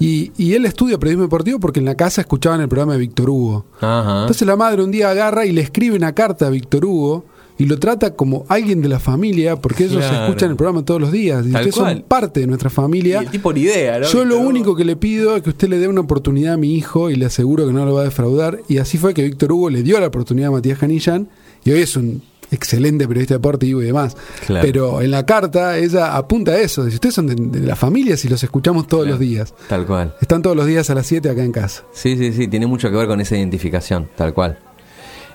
Y, 0.00 0.32
y 0.36 0.54
él 0.54 0.64
estudia 0.66 0.98
periodismo 0.98 1.24
deportivo 1.24 1.60
porque 1.60 1.78
en 1.80 1.86
la 1.86 1.94
casa 1.94 2.20
escuchaban 2.22 2.60
el 2.60 2.68
programa 2.68 2.94
de 2.94 2.98
Víctor 3.00 3.30
Hugo. 3.30 3.64
Ajá. 3.80 4.20
Entonces 4.22 4.46
la 4.46 4.56
madre 4.56 4.82
un 4.82 4.90
día 4.90 5.10
agarra 5.10 5.46
y 5.46 5.52
le 5.52 5.60
escribe 5.60 5.96
una 5.96 6.14
carta 6.14 6.46
a 6.46 6.50
Víctor 6.50 6.84
Hugo 6.84 7.24
y 7.56 7.66
lo 7.66 7.78
trata 7.78 8.14
como 8.16 8.44
alguien 8.48 8.82
de 8.82 8.88
la 8.88 8.98
familia, 8.98 9.54
porque 9.54 9.84
ellos 9.84 9.98
Claro. 10.04 10.24
escuchan 10.24 10.50
el 10.50 10.56
programa 10.56 10.84
todos 10.84 11.00
los 11.00 11.12
días. 11.12 11.46
Y 11.46 11.52
Tal 11.52 11.60
ustedes 11.60 11.74
cual. 11.76 11.92
son 11.94 12.02
parte 12.02 12.40
de 12.40 12.46
nuestra 12.48 12.68
familia. 12.68 13.20
Y 13.22 13.26
el 13.26 13.30
tipo 13.30 13.52
idea, 13.52 14.00
¿no? 14.00 14.06
Yo 14.08 14.24
lo 14.24 14.40
único 14.40 14.74
que 14.74 14.84
le 14.84 14.96
pido 14.96 15.36
es 15.36 15.42
que 15.42 15.50
usted 15.50 15.68
le 15.68 15.78
dé 15.78 15.86
una 15.86 16.00
oportunidad 16.00 16.54
a 16.54 16.56
mi 16.56 16.74
hijo 16.74 17.10
y 17.10 17.14
le 17.14 17.26
aseguro 17.26 17.64
que 17.64 17.72
no 17.72 17.84
lo 17.86 17.94
va 17.94 18.00
a 18.00 18.04
defraudar. 18.04 18.58
Y 18.68 18.78
así 18.78 18.98
fue 18.98 19.14
que 19.14 19.22
Víctor 19.22 19.52
Hugo 19.52 19.70
le 19.70 19.84
dio 19.84 20.00
la 20.00 20.08
oportunidad 20.08 20.48
a 20.48 20.52
Matías 20.52 20.80
Canillán 20.80 21.28
y 21.64 21.70
hoy 21.70 21.80
es 21.82 21.94
un 21.96 22.22
excelente 22.54 23.06
periodista 23.06 23.34
deportivo 23.34 23.82
y 23.82 23.86
demás. 23.86 24.16
Claro. 24.46 24.64
Pero 24.66 25.02
en 25.02 25.10
la 25.10 25.26
carta 25.26 25.76
ella 25.76 26.16
apunta 26.16 26.52
a 26.52 26.58
eso. 26.58 26.84
Dice, 26.84 26.96
ustedes 26.96 27.14
son 27.14 27.26
de, 27.26 27.34
de 27.60 27.66
la 27.66 27.76
familia 27.76 28.16
si 28.16 28.28
los 28.28 28.42
escuchamos 28.42 28.86
todos 28.86 29.06
los 29.06 29.18
días. 29.18 29.52
Tal 29.68 29.84
cual. 29.86 30.14
Están 30.20 30.42
todos 30.42 30.56
los 30.56 30.66
días 30.66 30.88
a 30.90 30.94
las 30.94 31.06
7 31.06 31.28
acá 31.30 31.42
en 31.44 31.52
casa. 31.52 31.82
Sí, 31.92 32.16
sí, 32.16 32.32
sí, 32.32 32.48
tiene 32.48 32.66
mucho 32.66 32.90
que 32.90 32.96
ver 32.96 33.06
con 33.08 33.20
esa 33.20 33.36
identificación, 33.36 34.08
tal 34.16 34.32
cual. 34.32 34.58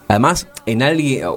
Además, 0.08 0.47
en 0.65 0.82
alguien 0.82 1.27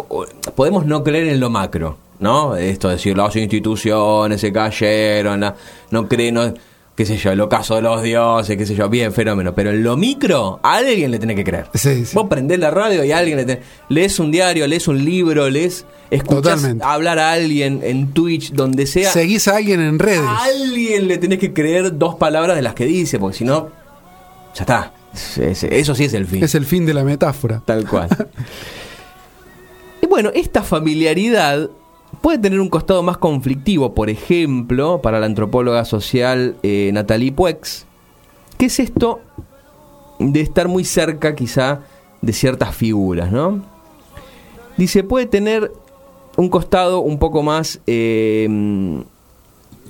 podemos 0.54 0.86
no 0.86 1.04
creer 1.04 1.28
en 1.28 1.40
lo 1.40 1.50
macro, 1.50 1.98
¿no? 2.20 2.56
Esto 2.56 2.88
de 2.88 2.94
decir 2.94 3.16
las 3.16 3.36
instituciones 3.36 4.40
se 4.40 4.50
cayeron, 4.52 5.40
la- 5.40 5.54
no 5.90 6.08
creen, 6.08 6.34
no, 6.34 6.54
qué 6.94 7.06
sé 7.06 7.16
yo, 7.16 7.32
el 7.32 7.40
ocaso 7.40 7.74
de 7.76 7.82
los 7.82 8.02
dioses, 8.02 8.56
qué 8.56 8.66
sé 8.66 8.74
yo, 8.74 8.88
bien, 8.88 9.12
fenómeno. 9.12 9.54
Pero 9.54 9.70
en 9.70 9.82
lo 9.82 9.96
micro, 9.96 10.60
a 10.62 10.76
alguien 10.76 11.10
le 11.10 11.18
tenés 11.18 11.36
que 11.36 11.44
creer. 11.44 11.66
Sí, 11.74 12.04
sí. 12.04 12.14
Vos 12.14 12.26
prendés 12.28 12.58
la 12.58 12.70
radio 12.70 13.02
y 13.04 13.12
a 13.12 13.18
alguien 13.18 13.38
le 13.38 13.44
tenés. 13.44 13.64
Lees 13.88 14.18
un 14.18 14.30
diario, 14.30 14.66
lees 14.66 14.86
un 14.88 15.04
libro, 15.04 15.48
lees. 15.48 15.86
Escuchás 16.10 16.42
Totalmente. 16.56 16.84
hablar 16.84 17.18
a 17.18 17.32
alguien 17.32 17.80
en 17.82 18.12
Twitch, 18.12 18.52
donde 18.52 18.86
sea. 18.86 19.10
Seguís 19.10 19.48
a 19.48 19.56
alguien 19.56 19.80
en 19.80 19.98
redes. 19.98 20.20
A 20.20 20.44
alguien 20.44 21.08
le 21.08 21.16
tenés 21.16 21.38
que 21.38 21.54
creer 21.54 21.96
dos 21.96 22.16
palabras 22.16 22.54
de 22.56 22.62
las 22.62 22.74
que 22.74 22.84
dice, 22.84 23.18
porque 23.18 23.38
si 23.38 23.44
no, 23.44 23.70
ya 24.54 24.60
está. 24.62 24.92
Es- 25.40 25.62
Eso 25.64 25.94
sí 25.94 26.04
es 26.04 26.12
el 26.14 26.26
fin. 26.26 26.44
Es 26.44 26.54
el 26.54 26.66
fin 26.66 26.84
de 26.84 26.92
la 26.94 27.04
metáfora. 27.04 27.62
Tal 27.64 27.88
cual. 27.88 28.08
y 30.02 30.06
bueno, 30.06 30.30
esta 30.34 30.62
familiaridad 30.62 31.70
puede 32.22 32.38
tener 32.38 32.60
un 32.60 32.68
costado 32.68 33.02
más 33.02 33.18
conflictivo, 33.18 33.94
por 33.94 34.08
ejemplo, 34.08 35.02
para 35.02 35.20
la 35.20 35.26
antropóloga 35.26 35.84
social 35.84 36.56
eh, 36.62 36.90
Natalie 36.94 37.32
Puex. 37.32 37.86
¿Qué 38.56 38.66
es 38.66 38.78
esto 38.78 39.20
de 40.18 40.40
estar 40.40 40.68
muy 40.68 40.84
cerca 40.84 41.34
quizá 41.34 41.80
de 42.22 42.32
ciertas 42.32 42.74
figuras, 42.74 43.30
no? 43.32 43.62
Dice, 44.76 45.02
puede 45.02 45.26
tener 45.26 45.72
un 46.36 46.48
costado 46.48 47.00
un 47.00 47.18
poco 47.18 47.42
más 47.42 47.80
eh, 47.86 48.48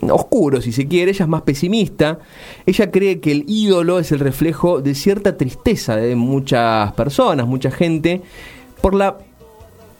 oscuro, 0.00 0.60
si 0.60 0.72
se 0.72 0.88
quiere, 0.88 1.12
ella 1.12 1.24
es 1.24 1.28
más 1.28 1.42
pesimista. 1.42 2.18
Ella 2.66 2.90
cree 2.90 3.20
que 3.20 3.32
el 3.32 3.44
ídolo 3.46 3.98
es 3.98 4.10
el 4.10 4.18
reflejo 4.18 4.80
de 4.80 4.94
cierta 4.94 5.36
tristeza 5.36 5.96
de 5.96 6.16
muchas 6.16 6.92
personas, 6.94 7.46
mucha 7.46 7.70
gente, 7.70 8.22
por 8.80 8.94
la 8.94 9.18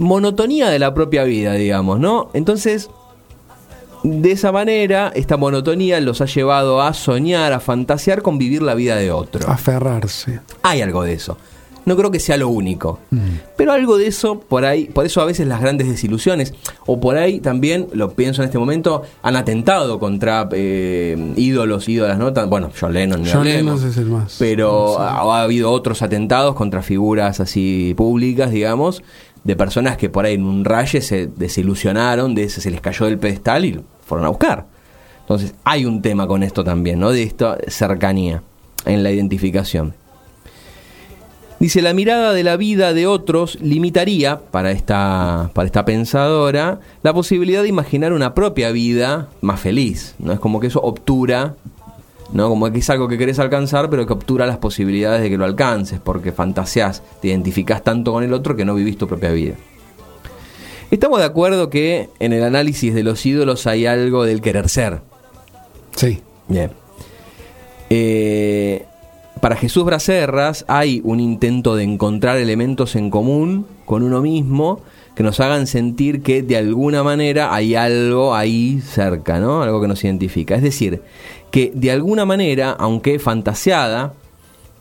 monotonía 0.03 0.69
de 0.69 0.79
la 0.79 0.93
propia 0.95 1.25
vida, 1.25 1.55
digamos, 1.55 1.99
¿no? 2.01 2.29
Entonces, 2.35 2.91
de 4.03 4.33
esa 4.33 4.51
manera, 4.51 5.13
esta 5.15 5.37
monotonía 5.37 6.01
los 6.01 6.21
ha 6.21 6.27
llevado 6.27 6.83
a 6.83 6.93
soñar, 6.93 7.53
a 7.53 7.61
fantasear 7.61 8.23
con 8.23 8.37
vivir 8.37 8.61
la 8.63 8.75
vida 8.75 8.97
de 8.97 9.13
otro. 9.13 9.49
Aferrarse. 9.49 10.41
Hay 10.63 10.83
algo 10.83 11.05
de 11.05 11.13
eso. 11.15 11.39
No 11.85 11.97
creo 11.97 12.13
que 12.13 12.21
sea 12.21 12.37
lo 12.37 12.49
único. 12.49 13.01
Mm. 13.11 13.19
Pero 13.57 13.73
algo 13.73 13.99
de 13.99 14.07
eso, 14.07 14.39
por 14.39 14.65
ahí, 14.65 14.85
por 14.85 15.05
eso 15.05 15.21
a 15.21 15.25
veces 15.25 15.49
las 15.49 15.61
grandes 15.61 15.89
desilusiones, 15.89 16.55
o 16.87 17.01
por 17.01 17.17
ahí 17.17 17.41
también, 17.41 17.89
lo 17.93 18.13
pienso 18.13 18.41
en 18.43 18.47
este 18.47 18.59
momento, 18.59 19.03
han 19.23 19.35
atentado 19.35 19.99
contra 19.99 20.49
eh, 20.53 21.33
ídolos, 21.37 21.89
ídolas, 21.89 22.19
¿no? 22.19 22.33
Tan- 22.33 22.49
Bueno, 22.51 22.71
John 22.81 22.93
Lennon, 22.93 23.25
John. 23.25 23.45
Lennon 23.45 23.85
es 23.85 23.97
el 23.97 24.07
más. 24.07 24.37
Pero 24.39 25.01
ha 25.01 25.43
habido 25.43 25.73
otros 25.73 26.03
atentados 26.03 26.55
contra 26.55 26.83
figuras 26.83 27.41
así 27.41 27.95
públicas, 27.97 28.53
digamos, 28.53 29.03
de 29.45 29.57
personas 29.57 29.97
que 29.97 30.09
por 30.09 30.25
ahí 30.25 30.35
en 30.35 30.45
un 30.45 30.65
raye 30.65 31.01
se 31.01 31.27
desilusionaron, 31.27 32.35
de 32.35 32.45
ese 32.45 32.61
se 32.61 32.71
les 32.71 32.81
cayó 32.81 33.07
del 33.07 33.19
pedestal 33.19 33.65
y 33.65 33.81
fueron 34.07 34.27
a 34.27 34.31
buscar. 34.31 34.67
Entonces, 35.21 35.55
hay 35.65 35.85
un 35.85 36.03
tema 36.03 36.27
con 36.27 36.43
esto 36.43 36.65
también, 36.65 37.01
¿no? 37.01 37.11
De 37.11 37.23
esta 37.23 37.59
cercanía 37.69 38.43
en 38.85 39.03
la 39.03 39.11
identificación. 39.11 39.95
Dice, 41.63 41.81
la 41.81 41.95
mirada 41.95 42.33
de 42.33 42.43
la 42.43 42.57
vida 42.57 42.93
de 42.93 43.07
otros 43.07 43.57
limitaría, 43.61 44.41
para 44.51 44.73
esta, 44.73 45.51
para 45.55 45.67
esta 45.67 45.85
pensadora, 45.85 46.81
la 47.05 47.15
posibilidad 47.15 47.63
de 47.63 47.69
imaginar 47.69 48.13
una 48.13 48.35
propia 48.35 48.73
vida 48.73 49.29
más 49.43 49.61
feliz. 49.61 50.17
¿no? 50.19 50.33
Es 50.33 50.41
como 50.41 50.59
que 50.59 50.67
eso 50.67 50.81
obtura, 50.81 51.55
¿no? 52.33 52.49
como 52.49 52.71
que 52.71 52.79
es 52.79 52.91
algo 52.91 53.09
que 53.09 53.19
querés 53.19 53.39
alcanzar, 53.39 53.91
pero 53.91 54.07
que 54.07 54.13
obtura 54.13 54.47
las 54.47 54.59
posibilidades 54.59 55.23
de 55.23 55.31
que 55.31 55.39
lo 55.39 55.45
alcances, 55.45 56.01
porque 56.01 56.33
fantaseás, 56.33 57.03
te 57.21 57.29
identificás 57.29 57.83
tanto 57.83 58.13
con 58.13 58.25
el 58.25 58.33
otro 58.33 58.57
que 58.57 58.65
no 58.65 58.75
vivís 58.75 58.99
tu 58.99 59.07
propia 59.07 59.31
vida. 59.31 59.55
Estamos 60.91 61.21
de 61.21 61.25
acuerdo 61.25 61.71
que 61.71 62.11
en 62.19 62.33
el 62.35 62.45
análisis 62.45 62.95
de 62.95 63.03
los 63.03 63.25
ídolos 63.25 63.67
hay 63.67 63.87
algo 63.87 64.25
del 64.25 64.43
querer 64.43 64.69
ser. 64.69 65.01
Sí. 65.97 66.21
Bien. 66.49 66.71
Eh, 67.89 68.85
para 69.41 69.57
Jesús 69.57 69.85
Bracerras 69.85 70.65
hay 70.69 71.01
un 71.05 71.19
intento 71.19 71.77
de 71.77 71.85
encontrar 71.85 72.37
elementos 72.37 72.95
en 72.95 73.11
común 73.11 73.67
con 73.87 74.03
uno 74.03 74.21
mismo 74.21 74.83
que 75.15 75.23
nos 75.23 75.41
hagan 75.41 75.67
sentir 75.67 76.23
que 76.23 76.43
de 76.43 76.57
alguna 76.57 77.03
manera 77.03 77.55
hay 77.55 77.75
algo 77.75 78.35
ahí 78.35 78.81
cerca, 78.81 79.41
¿no? 79.41 79.63
Algo 79.63 79.81
que 79.81 79.89
nos 79.89 80.05
identifica. 80.05 80.55
Es 80.55 80.63
decir, 80.63 81.03
que 81.53 81.71
de 81.75 81.93
alguna 81.93 82.25
manera, 82.25 82.73
aunque 82.73 83.21
fantaseada, 83.21 84.15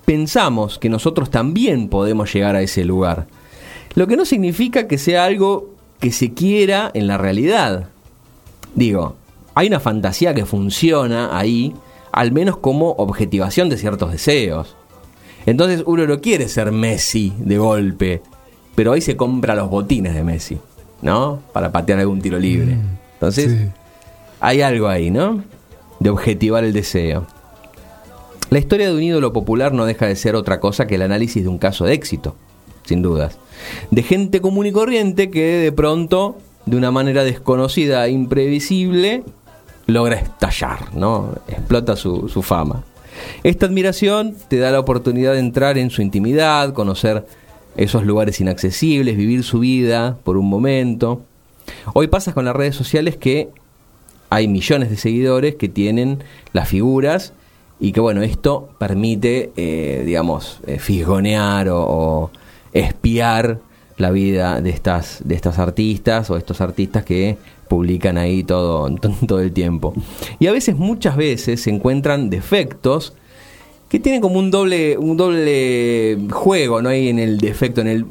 pensamos 0.05 0.79
que 0.79 0.89
nosotros 0.89 1.29
también 1.29 1.87
podemos 1.89 2.33
llegar 2.33 2.55
a 2.55 2.61
ese 2.63 2.83
lugar. 2.83 3.27
Lo 3.93 4.07
que 4.07 4.15
no 4.17 4.25
significa 4.25 4.87
que 4.87 4.97
sea 4.97 5.25
algo 5.25 5.69
que 5.99 6.11
se 6.11 6.33
quiera 6.33 6.89
en 6.93 7.05
la 7.07 7.17
realidad. 7.17 7.89
Digo, 8.73 9.15
hay 9.53 9.67
una 9.67 9.79
fantasía 9.79 10.33
que 10.33 10.45
funciona 10.45 11.37
ahí, 11.37 11.73
al 12.11 12.31
menos 12.31 12.57
como 12.57 12.91
objetivación 12.91 13.69
de 13.69 13.77
ciertos 13.77 14.11
deseos. 14.11 14.75
Entonces 15.45 15.83
uno 15.85 16.07
no 16.07 16.21
quiere 16.21 16.47
ser 16.47 16.71
Messi 16.71 17.33
de 17.37 17.57
golpe, 17.57 18.21
pero 18.75 18.93
ahí 18.93 19.01
se 19.01 19.17
compra 19.17 19.55
los 19.55 19.69
botines 19.69 20.13
de 20.15 20.23
Messi, 20.23 20.57
¿no? 21.01 21.41
Para 21.51 21.71
patear 21.71 21.99
algún 21.99 22.21
tiro 22.21 22.39
libre. 22.39 22.77
Entonces, 23.13 23.51
Sí. 23.51 23.67
hay 24.39 24.61
algo 24.61 24.87
ahí, 24.87 25.11
¿no? 25.11 25.43
De 26.01 26.09
objetivar 26.09 26.63
el 26.63 26.73
deseo. 26.73 27.27
La 28.49 28.57
historia 28.57 28.87
de 28.87 28.95
un 28.95 29.03
ídolo 29.03 29.31
popular 29.31 29.71
no 29.71 29.85
deja 29.85 30.07
de 30.07 30.15
ser 30.15 30.35
otra 30.35 30.59
cosa 30.59 30.87
que 30.87 30.95
el 30.95 31.03
análisis 31.03 31.43
de 31.43 31.49
un 31.49 31.59
caso 31.59 31.85
de 31.85 31.93
éxito, 31.93 32.35
sin 32.85 33.03
dudas. 33.03 33.37
De 33.91 34.01
gente 34.01 34.41
común 34.41 34.65
y 34.65 34.71
corriente 34.71 35.29
que 35.29 35.57
de 35.57 35.71
pronto, 35.71 36.37
de 36.65 36.75
una 36.75 36.89
manera 36.89 37.23
desconocida 37.23 38.05
e 38.07 38.11
imprevisible, 38.11 39.23
logra 39.85 40.15
estallar, 40.15 40.93
¿no? 40.95 41.35
Explota 41.47 41.95
su, 41.95 42.29
su 42.29 42.41
fama. 42.41 42.83
Esta 43.43 43.67
admiración 43.67 44.35
te 44.47 44.57
da 44.57 44.71
la 44.71 44.79
oportunidad 44.79 45.33
de 45.33 45.39
entrar 45.39 45.77
en 45.77 45.91
su 45.91 46.01
intimidad, 46.01 46.73
conocer 46.73 47.27
esos 47.77 48.05
lugares 48.05 48.41
inaccesibles, 48.41 49.15
vivir 49.15 49.43
su 49.43 49.59
vida 49.59 50.17
por 50.23 50.37
un 50.37 50.49
momento. 50.49 51.21
Hoy 51.93 52.07
pasa 52.07 52.33
con 52.33 52.45
las 52.45 52.55
redes 52.55 52.75
sociales 52.75 53.17
que 53.17 53.49
hay 54.31 54.47
millones 54.47 54.89
de 54.89 54.95
seguidores 54.95 55.55
que 55.55 55.67
tienen 55.67 56.23
las 56.53 56.69
figuras 56.69 57.33
y 57.81 57.91
que 57.91 57.99
bueno, 57.99 58.21
esto 58.21 58.69
permite, 58.79 59.51
eh, 59.57 60.03
digamos, 60.05 60.61
eh, 60.65 60.79
fisgonear 60.79 61.67
o, 61.69 62.31
espiar 62.71 63.59
la 63.97 64.11
vida 64.11 64.61
de 64.61 64.69
estas, 64.69 65.19
de 65.25 65.35
estas 65.35 65.59
artistas 65.59 66.29
o 66.29 66.37
estos 66.37 66.61
artistas 66.61 67.03
que 67.03 67.37
publican 67.67 68.17
ahí 68.17 68.45
todo, 68.45 68.89
todo 69.27 69.41
el 69.41 69.51
tiempo. 69.51 69.93
Y 70.39 70.47
a 70.47 70.53
veces, 70.53 70.77
muchas 70.77 71.17
veces, 71.17 71.63
se 71.63 71.69
encuentran 71.69 72.29
defectos 72.29 73.13
que 73.89 73.99
tienen 73.99 74.21
como 74.21 74.39
un 74.39 74.49
doble, 74.49 74.97
un 74.97 75.17
doble 75.17 76.17
juego, 76.31 76.81
¿no? 76.81 76.87
Hay 76.87 77.09
en 77.09 77.19
el 77.19 77.39
defecto, 77.39 77.81
en 77.81 77.87
el 77.87 78.05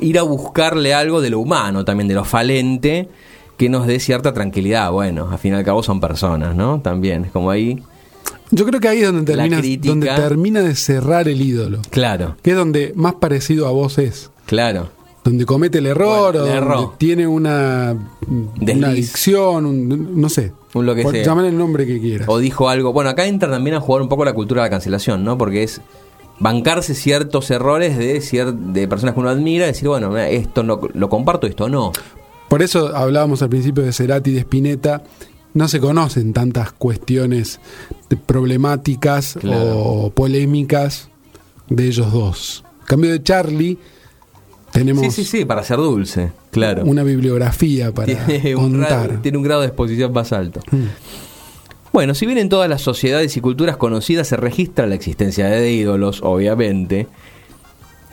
ir 0.00 0.20
a 0.20 0.22
buscarle 0.22 0.94
algo 0.94 1.20
de 1.20 1.30
lo 1.30 1.40
humano, 1.40 1.84
también 1.84 2.06
de 2.06 2.14
lo 2.14 2.24
falente, 2.24 3.08
que 3.56 3.68
nos 3.68 3.86
dé 3.86 4.00
cierta 4.00 4.32
tranquilidad. 4.32 4.90
Bueno, 4.92 5.28
al 5.30 5.38
fin 5.38 5.52
y 5.52 5.56
al 5.56 5.64
cabo 5.64 5.82
son 5.82 6.00
personas, 6.00 6.54
¿no? 6.56 6.80
También, 6.80 7.24
es 7.26 7.30
como 7.32 7.50
ahí. 7.50 7.82
Yo 8.50 8.64
creo 8.66 8.80
que 8.80 8.88
ahí 8.88 8.98
es 9.00 9.06
donde 9.12 9.32
termina, 9.32 9.58
crítica. 9.58 9.88
donde 9.88 10.06
termina 10.08 10.60
de 10.62 10.74
cerrar 10.74 11.28
el 11.28 11.40
ídolo. 11.40 11.78
Claro, 11.90 12.36
Que 12.42 12.50
es 12.50 12.56
donde 12.56 12.92
más 12.94 13.14
parecido 13.14 13.66
a 13.66 13.70
vos 13.70 13.98
es. 13.98 14.30
claro. 14.46 14.88
Donde 15.24 15.46
comete 15.46 15.78
el 15.78 15.86
error 15.86 16.34
Bueno, 16.34 16.44
o 16.44 16.46
donde 16.76 16.88
tiene 16.98 17.26
una, 17.26 17.94
Desliz. 18.56 18.76
una 18.76 18.88
adicción, 18.88 19.64
un- 19.64 20.20
no 20.20 20.28
sé. 20.28 20.52
Un 20.74 20.84
lo 20.84 20.94
que 20.94 21.02
Pon- 21.02 21.12
sea. 21.14 21.24
Llámale 21.24 21.48
el 21.48 21.56
nombre 21.56 21.86
que 21.86 21.98
quieras. 21.98 22.28
O 22.28 22.36
dijo 22.38 22.68
algo. 22.68 22.92
Bueno, 22.92 23.08
acá 23.08 23.24
entra 23.24 23.50
también 23.50 23.74
a 23.74 23.80
jugar 23.80 24.02
un 24.02 24.10
poco 24.10 24.26
la 24.26 24.34
cultura 24.34 24.60
de 24.62 24.66
la 24.66 24.70
cancelación, 24.70 25.24
¿no? 25.24 25.38
Porque 25.38 25.62
es 25.62 25.80
bancarse 26.40 26.94
ciertos 26.94 27.50
errores 27.50 27.96
de, 27.96 28.18
cier- 28.20 28.52
de 28.52 28.86
personas 28.86 29.14
que 29.14 29.20
uno 29.20 29.30
admira 29.30 29.64
y 29.64 29.68
decir, 29.68 29.88
bueno, 29.88 30.14
esto 30.18 30.62
no, 30.62 30.78
lo 30.92 31.08
comparto, 31.08 31.46
esto 31.46 31.70
no. 31.70 31.90
Por 32.54 32.62
eso 32.62 32.94
hablábamos 32.96 33.42
al 33.42 33.48
principio 33.48 33.82
de 33.82 33.92
Cerati 33.92 34.30
y 34.30 34.34
de 34.34 34.38
Spinetta. 34.42 35.02
No 35.54 35.66
se 35.66 35.80
conocen 35.80 36.32
tantas 36.32 36.70
cuestiones 36.70 37.58
problemáticas 38.26 39.36
Claro. 39.40 39.76
o 39.76 40.10
polémicas 40.10 41.08
de 41.68 41.88
ellos 41.88 42.12
dos. 42.12 42.64
En 42.82 42.86
cambio 42.86 43.10
de 43.10 43.20
Charlie, 43.24 43.76
tenemos 44.70 45.02
Sí, 45.02 45.10
sí, 45.10 45.24
sí, 45.24 45.44
para 45.44 45.64
ser 45.64 45.78
dulce, 45.78 46.30
claro. 46.52 46.84
una 46.84 47.02
bibliografía 47.02 47.90
para 47.90 48.14
tiene, 48.28 48.54
un 48.54 48.70
contar. 48.74 49.08
grado, 49.08 49.20
tiene 49.20 49.38
un 49.38 49.42
grado 49.42 49.62
de 49.62 49.66
exposición 49.66 50.12
más 50.12 50.32
alto. 50.32 50.60
Mm. 50.70 50.84
Bueno, 51.92 52.14
si 52.14 52.24
bien 52.24 52.38
en 52.38 52.48
todas 52.48 52.70
las 52.70 52.82
sociedades 52.82 53.36
y 53.36 53.40
culturas 53.40 53.76
conocidas 53.78 54.28
se 54.28 54.36
registra 54.36 54.86
la 54.86 54.94
existencia 54.94 55.48
de 55.48 55.72
ídolos, 55.72 56.20
obviamente, 56.22 57.08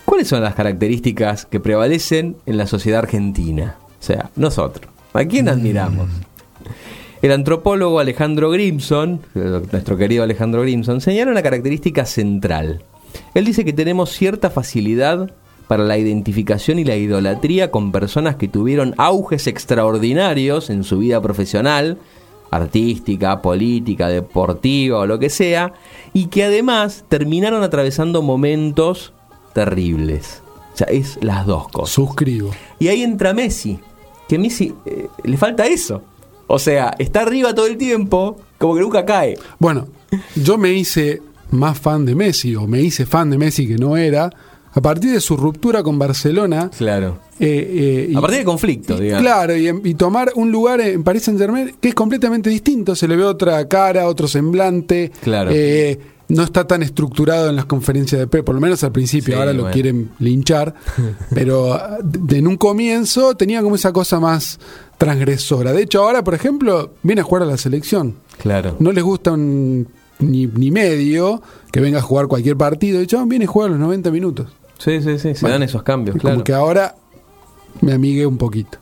¿cuáles 0.04 0.28
son 0.30 0.42
las 0.42 0.56
características 0.56 1.46
que 1.46 1.60
prevalecen 1.60 2.38
en 2.48 2.58
la 2.58 2.66
sociedad 2.66 3.02
argentina? 3.02 3.76
O 4.02 4.04
sea, 4.04 4.32
nosotros. 4.36 4.92
¿A 5.14 5.24
quién 5.26 5.48
admiramos? 5.48 6.10
El 7.22 7.32
antropólogo 7.34 8.00
Alejandro 8.00 8.50
Grimson, 8.50 9.22
eh, 9.36 9.62
nuestro 9.72 9.96
querido 9.96 10.24
Alejandro 10.24 10.64
Grimson, 10.64 11.02
señala 11.02 11.32
una 11.32 11.44
característica 11.44 12.06
central. 12.06 12.82
Él 13.36 13.46
dice 13.46 13.64
que 13.64 13.74
tenemos 13.74 14.10
cierta 14.10 14.50
facilidad 14.50 15.32
para 15.68 15.84
la 15.84 16.00
identificación 16.00 16.80
y 16.80 16.84
la 16.84 16.96
idolatría 16.96 17.70
con 17.70 17.92
personas 17.92 18.38
que 18.38 18.48
tuvieron 18.48 18.96
auges 18.98 19.46
extraordinarios 19.46 20.72
en 20.72 20.84
su 20.84 20.98
vida 20.98 21.22
profesional, 21.22 22.00
artística, 22.50 23.42
política, 23.44 24.08
deportiva 24.08 25.00
o 25.00 25.06
lo 25.06 25.20
que 25.20 25.30
sea, 25.30 25.74
y 26.14 26.26
que 26.26 26.46
además 26.46 27.06
terminaron 27.08 27.62
atravesando 27.62 28.24
momentos 28.24 29.14
terribles. 29.54 30.42
O 30.74 30.78
sea, 30.78 30.88
es 30.88 31.20
las 31.22 31.46
dos 31.46 31.68
cosas. 31.70 31.94
Suscribo. 31.94 32.52
Y 32.80 32.88
ahí 32.88 33.04
entra 33.04 33.34
Messi, 33.34 33.80
que 34.32 34.40
Messi 34.40 34.74
eh, 34.86 35.10
le 35.26 35.36
falta 35.36 35.66
eso. 35.66 36.02
O 36.48 36.58
sea, 36.58 36.96
está 37.00 37.24
arriba 37.24 37.54
todo 37.54 37.68
el 37.68 37.76
tiempo, 37.76 38.38
como 38.58 38.76
que 38.76 38.80
nunca 38.80 39.04
cae. 39.04 39.38
Bueno, 39.60 39.90
yo 40.38 40.58
me 40.58 40.72
hice 40.72 41.22
más 41.50 41.78
fan 41.78 42.06
de 42.06 42.16
Messi, 42.16 42.56
o 42.56 42.66
me 42.66 42.80
hice 42.80 43.06
fan 43.06 43.30
de 43.30 43.38
Messi 43.38 43.68
que 43.68 43.76
no 43.76 43.98
era, 43.98 44.30
a 44.74 44.82
partir 44.82 45.12
de 45.12 45.20
su 45.22 45.36
ruptura 45.38 45.84
con 45.84 45.98
Barcelona. 46.00 46.70
Claro. 46.78 47.20
eh, 47.40 48.06
eh, 48.08 48.08
y- 48.12 48.16
A 48.16 48.22
partir 48.22 48.38
del 48.38 48.46
conflicto, 48.46 48.98
y- 48.98 49.02
digamos. 49.06 49.24
Claro, 49.24 49.58
y, 49.58 49.68
y 49.84 49.94
tomar 49.96 50.32
un 50.36 50.52
lugar 50.52 50.80
en 50.82 51.04
Paris 51.04 51.24
Saint 51.24 51.40
Germain 51.40 51.76
que 51.80 51.90
es 51.90 51.96
completamente 51.96 52.50
distinto, 52.50 52.96
se 52.96 53.08
le 53.08 53.16
ve 53.16 53.24
otra 53.24 53.68
cara, 53.68 54.08
otro 54.08 54.28
semblante. 54.28 55.12
Claro. 55.22 55.52
eh, 55.54 56.00
no 56.30 56.44
está 56.44 56.66
tan 56.66 56.82
estructurado 56.82 57.50
en 57.50 57.58
las 57.58 57.66
conferencias 57.66 58.18
de 58.18 58.26
Pep, 58.28 58.46
por 58.46 58.56
lo 58.56 58.62
menos 58.62 58.82
al 58.86 58.94
principio, 58.94 59.34
Sí, 59.34 59.40
ahora 59.40 59.52
lo 59.52 59.70
quieren 59.70 60.12
linchar, 60.20 60.74
pero 61.34 61.74
ah, 61.74 61.98
de- 62.02 62.38
en 62.38 62.48
un 62.48 62.56
comienzo 62.56 63.36
tenía 63.36 63.62
como 63.62 63.76
esa 63.76 63.92
cosa 63.92 64.18
más 64.22 64.58
transgresora. 64.98 65.74
De 65.74 65.82
hecho, 65.84 66.04
ahora, 66.04 66.24
por 66.24 66.34
ejemplo, 66.34 66.94
viene 67.04 67.22
a 67.22 67.24
jugar 67.26 67.44
a 67.44 67.46
la 67.48 67.58
selección. 67.58 68.16
Claro. 68.42 68.76
No 68.80 68.92
les 68.94 69.04
gusta 69.04 69.32
un, 69.34 69.88
ni, 70.20 70.46
ni 70.48 70.72
medio 70.72 71.42
que 71.72 71.80
venga 71.82 72.00
a 72.00 72.02
jugar 72.02 72.28
cualquier 72.28 72.56
partido. 72.56 73.00
De 73.00 73.04
hecho, 73.06 73.26
viene 73.26 73.46
a 73.46 73.48
jugar 73.48 73.72
los 73.72 73.80
90 73.80 74.10
minutos. 74.12 74.48
Sí, 74.84 75.02
sí, 75.02 75.20
sí, 75.20 75.36
se 75.36 75.42
Bueno, 75.42 75.56
dan 75.56 75.64
esos 75.64 75.84
cambios, 75.84 76.16
Es 76.16 76.22
claro. 76.22 76.38
Como 76.38 76.44
que 76.44 76.54
ahora 76.54 76.96
me 77.82 77.94
amigué 77.94 78.26
un 78.26 78.38
poquito. 78.38 78.80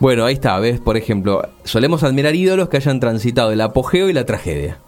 Bueno, 0.00 0.24
ahí 0.24 0.34
está, 0.34 0.58
ves, 0.58 0.80
por 0.80 0.96
ejemplo, 0.96 1.46
solemos 1.64 2.02
admirar 2.02 2.34
ídolos 2.34 2.68
que 2.68 2.78
hayan 2.78 3.00
transitado 3.00 3.52
el 3.52 3.60
apogeo 3.60 4.08
y 4.08 4.12
la 4.12 4.24
tragedia. 4.24 4.78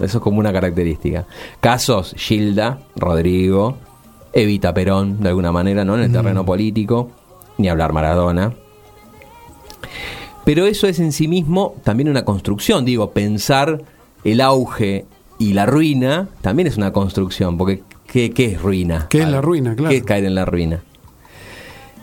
Eso 0.00 0.18
es 0.18 0.22
como 0.24 0.40
una 0.40 0.52
característica. 0.52 1.26
Casos, 1.60 2.14
Gilda, 2.16 2.80
Rodrigo, 2.96 3.76
Evita 4.32 4.74
Perón, 4.74 5.20
de 5.20 5.28
alguna 5.28 5.52
manera, 5.52 5.84
¿no? 5.84 5.94
En 5.94 6.02
el 6.02 6.12
terreno 6.12 6.44
político, 6.44 7.10
ni 7.56 7.68
hablar 7.68 7.92
Maradona. 7.92 8.52
Pero 10.44 10.66
eso 10.66 10.88
es 10.88 10.98
en 10.98 11.12
sí 11.12 11.28
mismo 11.28 11.76
también 11.84 12.08
una 12.08 12.24
construcción, 12.24 12.84
digo, 12.84 13.12
pensar 13.12 13.82
el 14.24 14.40
auge 14.40 15.04
y 15.38 15.52
la 15.52 15.66
ruina 15.66 16.28
también 16.40 16.66
es 16.66 16.76
una 16.76 16.92
construcción, 16.92 17.56
porque 17.56 17.82
¿qué, 18.10 18.30
qué 18.30 18.46
es 18.46 18.60
ruina? 18.62 19.06
¿Qué 19.08 19.20
es 19.22 19.28
la 19.28 19.40
ruina? 19.40 19.74
Claro. 19.74 19.90
¿Qué 19.90 19.96
es 19.98 20.02
caer 20.04 20.24
en 20.24 20.34
la 20.34 20.44
ruina? 20.44 20.82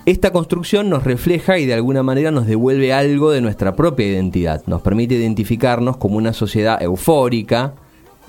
Esta 0.06 0.32
construcción 0.32 0.90
nos 0.90 1.04
refleja 1.04 1.58
y 1.60 1.66
de 1.66 1.74
alguna 1.74 2.02
manera 2.02 2.32
nos 2.32 2.48
devuelve 2.48 2.94
algo 2.94 3.30
de 3.32 3.42
nuestra 3.42 3.76
propia 3.76 4.08
identidad. 4.08 4.64
Nos 4.66 4.82
permite 4.82 5.16
identificarnos 5.16 5.98
como 5.98 6.16
una 6.16 6.32
sociedad 6.32 6.82
eufórica, 6.82 7.74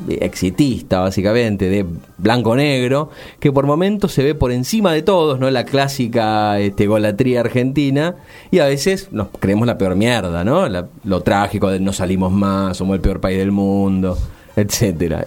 exitista 0.09 1.01
básicamente, 1.01 1.69
de 1.69 1.85
blanco-negro, 2.19 3.11
que 3.41 3.53
por 3.53 3.67
momentos 3.67 4.13
se 4.13 4.25
ve 4.25 4.35
por 4.35 4.51
encima 4.53 4.93
de 4.93 5.03
todos, 5.03 5.39
¿no? 5.39 5.51
La 5.51 5.65
clásica 5.65 6.59
este, 6.61 6.87
golatría 6.87 7.41
argentina, 7.41 8.17
y 8.51 8.59
a 8.59 8.67
veces 8.67 9.09
nos 9.13 9.29
creemos 9.39 9.67
la 9.67 9.79
peor 9.79 9.95
mierda, 9.97 10.45
¿no? 10.45 10.69
La- 10.69 10.89
lo 11.05 11.21
trágico 11.23 11.71
de 11.71 11.81
no 11.81 11.93
salimos 11.93 12.33
más, 12.33 12.77
somos 12.77 12.95
el 12.97 13.01
peor 13.01 13.21
país 13.21 13.39
del 13.39 13.53
mundo. 13.53 14.19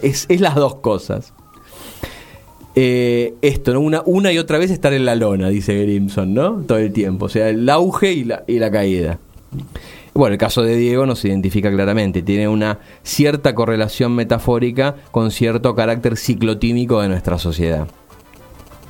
Es, 0.02 0.26
es 0.28 0.40
las 0.40 0.54
dos 0.54 0.76
cosas 0.76 1.32
eh, 2.74 3.34
esto. 3.42 3.78
Una, 3.78 4.02
una 4.06 4.32
y 4.32 4.38
otra 4.38 4.58
vez 4.58 4.70
estar 4.70 4.92
en 4.92 5.04
la 5.04 5.14
lona, 5.14 5.48
dice 5.48 5.74
Grimson, 5.82 6.34
¿no? 6.34 6.62
Todo 6.66 6.78
el 6.78 6.92
tiempo. 6.92 7.26
O 7.26 7.28
sea, 7.28 7.48
el 7.48 7.68
auge 7.68 8.12
y 8.12 8.24
la, 8.24 8.44
y 8.46 8.58
la 8.58 8.70
caída. 8.70 9.18
Bueno, 10.14 10.34
el 10.34 10.38
caso 10.38 10.62
de 10.62 10.76
Diego 10.76 11.06
nos 11.06 11.24
identifica 11.24 11.70
claramente. 11.70 12.22
Tiene 12.22 12.48
una 12.48 12.80
cierta 13.02 13.54
correlación 13.54 14.14
metafórica 14.14 14.96
con 15.10 15.30
cierto 15.30 15.74
carácter 15.74 16.16
ciclotímico 16.16 17.00
de 17.00 17.08
nuestra 17.08 17.38
sociedad. 17.38 17.88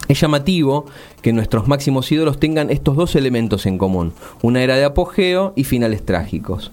Es 0.08 0.20
llamativo 0.20 0.86
que 1.22 1.32
nuestros 1.32 1.68
máximos 1.68 2.10
ídolos 2.10 2.40
tengan 2.40 2.70
estos 2.70 2.96
dos 2.96 3.14
elementos 3.14 3.66
en 3.66 3.78
común, 3.78 4.12
una 4.42 4.62
era 4.62 4.74
de 4.76 4.84
apogeo 4.84 5.52
y 5.54 5.64
finales 5.64 6.04
trágicos. 6.04 6.72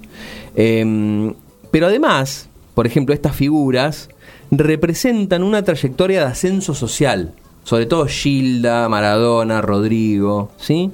Em, 0.55 1.35
pero 1.69 1.85
además, 1.85 2.49
por 2.73 2.87
ejemplo, 2.87 3.13
estas 3.13 3.35
figuras 3.35 4.09
representan 4.51 5.43
una 5.43 5.63
trayectoria 5.63 6.21
de 6.21 6.25
ascenso 6.27 6.73
social, 6.73 7.33
sobre 7.63 7.85
todo 7.85 8.07
Gilda, 8.07 8.89
Maradona, 8.89 9.61
Rodrigo, 9.61 10.51
¿sí? 10.57 10.91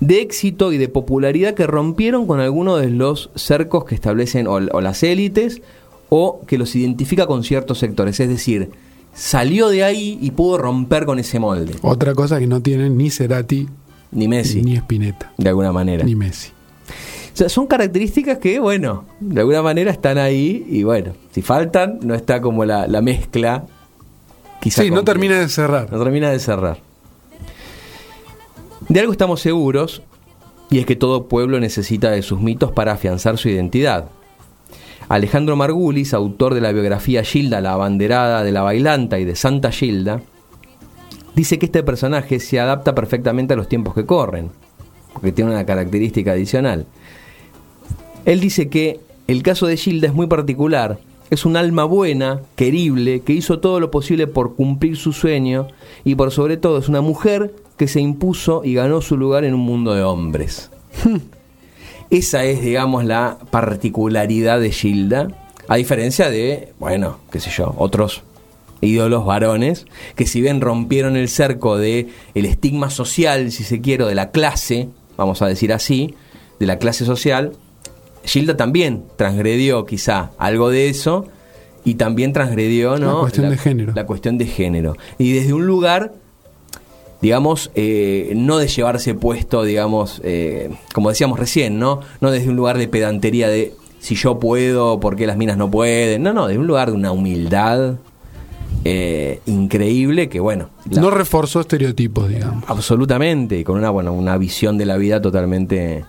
de 0.00 0.20
éxito 0.20 0.72
y 0.72 0.78
de 0.78 0.88
popularidad 0.88 1.54
que 1.54 1.66
rompieron 1.66 2.26
con 2.26 2.40
algunos 2.40 2.80
de 2.80 2.90
los 2.90 3.30
cercos 3.34 3.84
que 3.84 3.94
establecen 3.94 4.46
o, 4.46 4.54
o 4.54 4.80
las 4.80 5.02
élites 5.02 5.62
o 6.08 6.42
que 6.46 6.58
los 6.58 6.74
identifica 6.76 7.26
con 7.26 7.44
ciertos 7.44 7.78
sectores. 7.78 8.20
Es 8.20 8.28
decir, 8.28 8.70
salió 9.14 9.68
de 9.68 9.84
ahí 9.84 10.18
y 10.20 10.30
pudo 10.32 10.58
romper 10.58 11.06
con 11.06 11.18
ese 11.18 11.38
molde. 11.38 11.74
Otra 11.82 12.14
cosa 12.14 12.38
que 12.38 12.46
no 12.46 12.60
tienen 12.60 12.96
ni 12.96 13.10
Cerati 13.10 13.68
Ni 14.12 14.28
Messi, 14.28 14.62
ni 14.62 14.76
Spinetta, 14.76 15.32
de 15.36 15.48
alguna 15.48 15.72
manera. 15.72 16.04
ni 16.04 16.14
Messi. 16.14 16.50
Sea, 17.36 17.50
son 17.50 17.66
características 17.66 18.38
que, 18.38 18.58
bueno, 18.58 19.04
de 19.20 19.40
alguna 19.40 19.60
manera 19.60 19.90
están 19.90 20.16
ahí 20.16 20.66
y 20.70 20.84
bueno, 20.84 21.12
si 21.32 21.42
faltan, 21.42 21.98
no 22.02 22.14
está 22.14 22.40
como 22.40 22.64
la, 22.64 22.86
la 22.86 23.02
mezcla. 23.02 23.66
Quizá 24.58 24.82
Sí, 24.82 24.90
no 24.90 25.04
termina 25.04 25.38
de 25.38 25.50
cerrar. 25.50 25.92
No 25.92 26.02
termina 26.02 26.30
de 26.30 26.38
cerrar. 26.38 26.78
De 28.88 29.00
algo 29.00 29.12
estamos 29.12 29.42
seguros, 29.42 30.02
y 30.70 30.78
es 30.78 30.86
que 30.86 30.96
todo 30.96 31.28
pueblo 31.28 31.60
necesita 31.60 32.10
de 32.10 32.22
sus 32.22 32.40
mitos 32.40 32.72
para 32.72 32.92
afianzar 32.92 33.36
su 33.36 33.50
identidad. 33.50 34.06
Alejandro 35.10 35.56
Margulis, 35.56 36.14
autor 36.14 36.54
de 36.54 36.62
la 36.62 36.72
biografía 36.72 37.22
Gilda, 37.22 37.60
la 37.60 37.74
abanderada 37.74 38.44
de 38.44 38.52
la 38.52 38.62
bailanta 38.62 39.18
y 39.18 39.26
de 39.26 39.36
Santa 39.36 39.72
Gilda, 39.72 40.22
dice 41.34 41.58
que 41.58 41.66
este 41.66 41.82
personaje 41.82 42.40
se 42.40 42.58
adapta 42.58 42.94
perfectamente 42.94 43.52
a 43.52 43.58
los 43.58 43.68
tiempos 43.68 43.92
que 43.92 44.06
corren, 44.06 44.52
porque 45.12 45.32
tiene 45.32 45.50
una 45.50 45.66
característica 45.66 46.32
adicional. 46.32 46.86
Él 48.26 48.40
dice 48.40 48.68
que 48.68 49.00
el 49.28 49.42
caso 49.42 49.66
de 49.66 49.76
Gilda 49.76 50.08
es 50.08 50.14
muy 50.14 50.26
particular. 50.26 50.98
Es 51.30 51.46
un 51.46 51.56
alma 51.56 51.84
buena, 51.84 52.42
querible, 52.56 53.20
que 53.20 53.32
hizo 53.32 53.60
todo 53.60 53.80
lo 53.80 53.90
posible 53.90 54.26
por 54.26 54.56
cumplir 54.56 54.96
su 54.96 55.12
sueño 55.12 55.68
y 56.04 56.16
por 56.16 56.32
sobre 56.32 56.56
todo 56.56 56.78
es 56.78 56.88
una 56.88 57.00
mujer 57.00 57.54
que 57.76 57.88
se 57.88 58.00
impuso 58.00 58.62
y 58.64 58.74
ganó 58.74 59.00
su 59.00 59.16
lugar 59.16 59.44
en 59.44 59.54
un 59.54 59.60
mundo 59.60 59.94
de 59.94 60.02
hombres. 60.02 60.70
Esa 62.10 62.44
es, 62.44 62.62
digamos, 62.62 63.04
la 63.04 63.38
particularidad 63.50 64.60
de 64.60 64.70
Gilda, 64.70 65.28
a 65.68 65.76
diferencia 65.76 66.28
de, 66.28 66.72
bueno, 66.78 67.18
qué 67.30 67.40
sé 67.40 67.50
yo, 67.50 67.74
otros 67.78 68.22
ídolos 68.80 69.24
varones 69.24 69.86
que 70.16 70.26
si 70.26 70.40
bien 70.40 70.60
rompieron 70.60 71.16
el 71.16 71.28
cerco 71.28 71.78
de 71.78 72.08
el 72.34 72.44
estigma 72.44 72.90
social, 72.90 73.50
si 73.52 73.64
se 73.64 73.80
quiere, 73.80 74.04
de 74.04 74.14
la 74.14 74.30
clase, 74.30 74.88
vamos 75.16 75.42
a 75.42 75.46
decir 75.46 75.72
así, 75.72 76.14
de 76.60 76.66
la 76.66 76.78
clase 76.78 77.04
social, 77.04 77.52
Gilda 78.26 78.56
también 78.56 79.04
transgredió 79.16 79.86
quizá 79.86 80.32
algo 80.36 80.68
de 80.68 80.88
eso 80.90 81.26
y 81.84 81.94
también 81.94 82.32
transgredió 82.34 82.98
¿no? 82.98 83.14
La 83.14 83.20
cuestión 83.20 83.48
de 83.50 83.56
género. 83.56 83.92
La 83.94 84.04
cuestión 84.06 84.36
de 84.38 84.46
género. 84.46 84.96
Y 85.18 85.32
desde 85.32 85.52
un 85.54 85.66
lugar, 85.66 86.12
digamos, 87.22 87.70
eh, 87.74 88.32
no 88.36 88.58
de 88.58 88.68
llevarse 88.68 89.14
puesto, 89.14 89.62
digamos, 89.64 90.20
eh, 90.24 90.70
como 90.92 91.08
decíamos 91.10 91.38
recién, 91.38 91.78
¿no? 91.78 92.00
No 92.20 92.30
desde 92.30 92.50
un 92.50 92.56
lugar 92.56 92.76
de 92.78 92.88
pedantería 92.88 93.48
de 93.48 93.72
si 94.00 94.14
yo 94.14 94.38
puedo, 94.38 95.00
¿por 95.00 95.16
qué 95.16 95.26
las 95.26 95.36
minas 95.36 95.56
no 95.56 95.70
pueden? 95.70 96.22
No, 96.22 96.32
no, 96.32 96.46
desde 96.46 96.58
un 96.60 96.66
lugar 96.66 96.90
de 96.90 96.96
una 96.96 97.12
humildad 97.12 97.94
eh, 98.84 99.40
increíble 99.46 100.28
que, 100.28 100.38
bueno, 100.38 100.70
la- 100.90 101.00
No 101.00 101.10
reforzó 101.10 101.60
estereotipos, 101.60 102.28
digamos. 102.28 102.62
absolutamente, 102.68 103.58
y 103.58 103.64
con 103.64 103.78
una, 103.78 103.90
bueno, 103.90 104.12
una 104.12 104.36
visión 104.38 104.78
de 104.78 104.86
la 104.86 104.96
vida 104.96 105.20
totalmente 105.20 106.04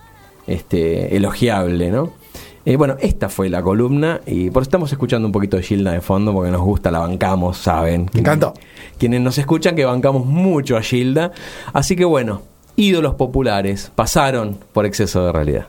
este, 0.48 1.16
elogiable, 1.16 1.90
¿no? 1.90 2.12
Eh, 2.64 2.76
bueno, 2.76 2.96
esta 3.00 3.28
fue 3.28 3.48
la 3.48 3.62
columna 3.62 4.20
y 4.26 4.50
por 4.50 4.62
eso 4.62 4.68
estamos 4.68 4.92
escuchando 4.92 5.26
un 5.26 5.32
poquito 5.32 5.56
de 5.56 5.62
Gilda 5.62 5.92
de 5.92 6.02
fondo 6.02 6.34
porque 6.34 6.50
nos 6.50 6.60
gusta, 6.60 6.90
la 6.90 6.98
bancamos, 6.98 7.56
saben. 7.56 8.10
Me 8.12 8.20
encantó. 8.20 8.52
Quienes 8.98 9.22
nos 9.22 9.38
escuchan 9.38 9.74
que 9.74 9.86
bancamos 9.86 10.26
mucho 10.26 10.76
a 10.76 10.82
Gilda. 10.82 11.32
Así 11.72 11.96
que 11.96 12.04
bueno, 12.04 12.42
ídolos 12.76 13.14
populares 13.14 13.90
pasaron 13.94 14.58
por 14.72 14.84
exceso 14.84 15.24
de 15.24 15.32
realidad. 15.32 15.68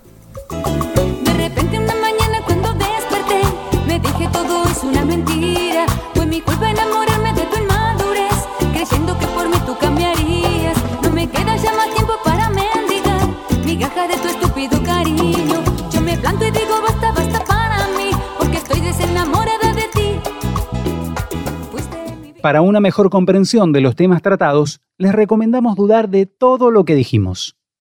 Para 22.41 22.62
una 22.62 22.80
mejor 22.80 23.10
comprensión 23.10 23.73
de 23.73 23.82
los 23.82 23.95
temas 23.95 24.21
tratados, 24.21 24.80
les 24.97 25.12
recomendamos 25.12 25.75
dudar 25.75 26.08
de 26.08 26.25
todo 26.25 26.71
lo 26.71 26.86
que 26.86 26.95
dijimos. 26.95 27.58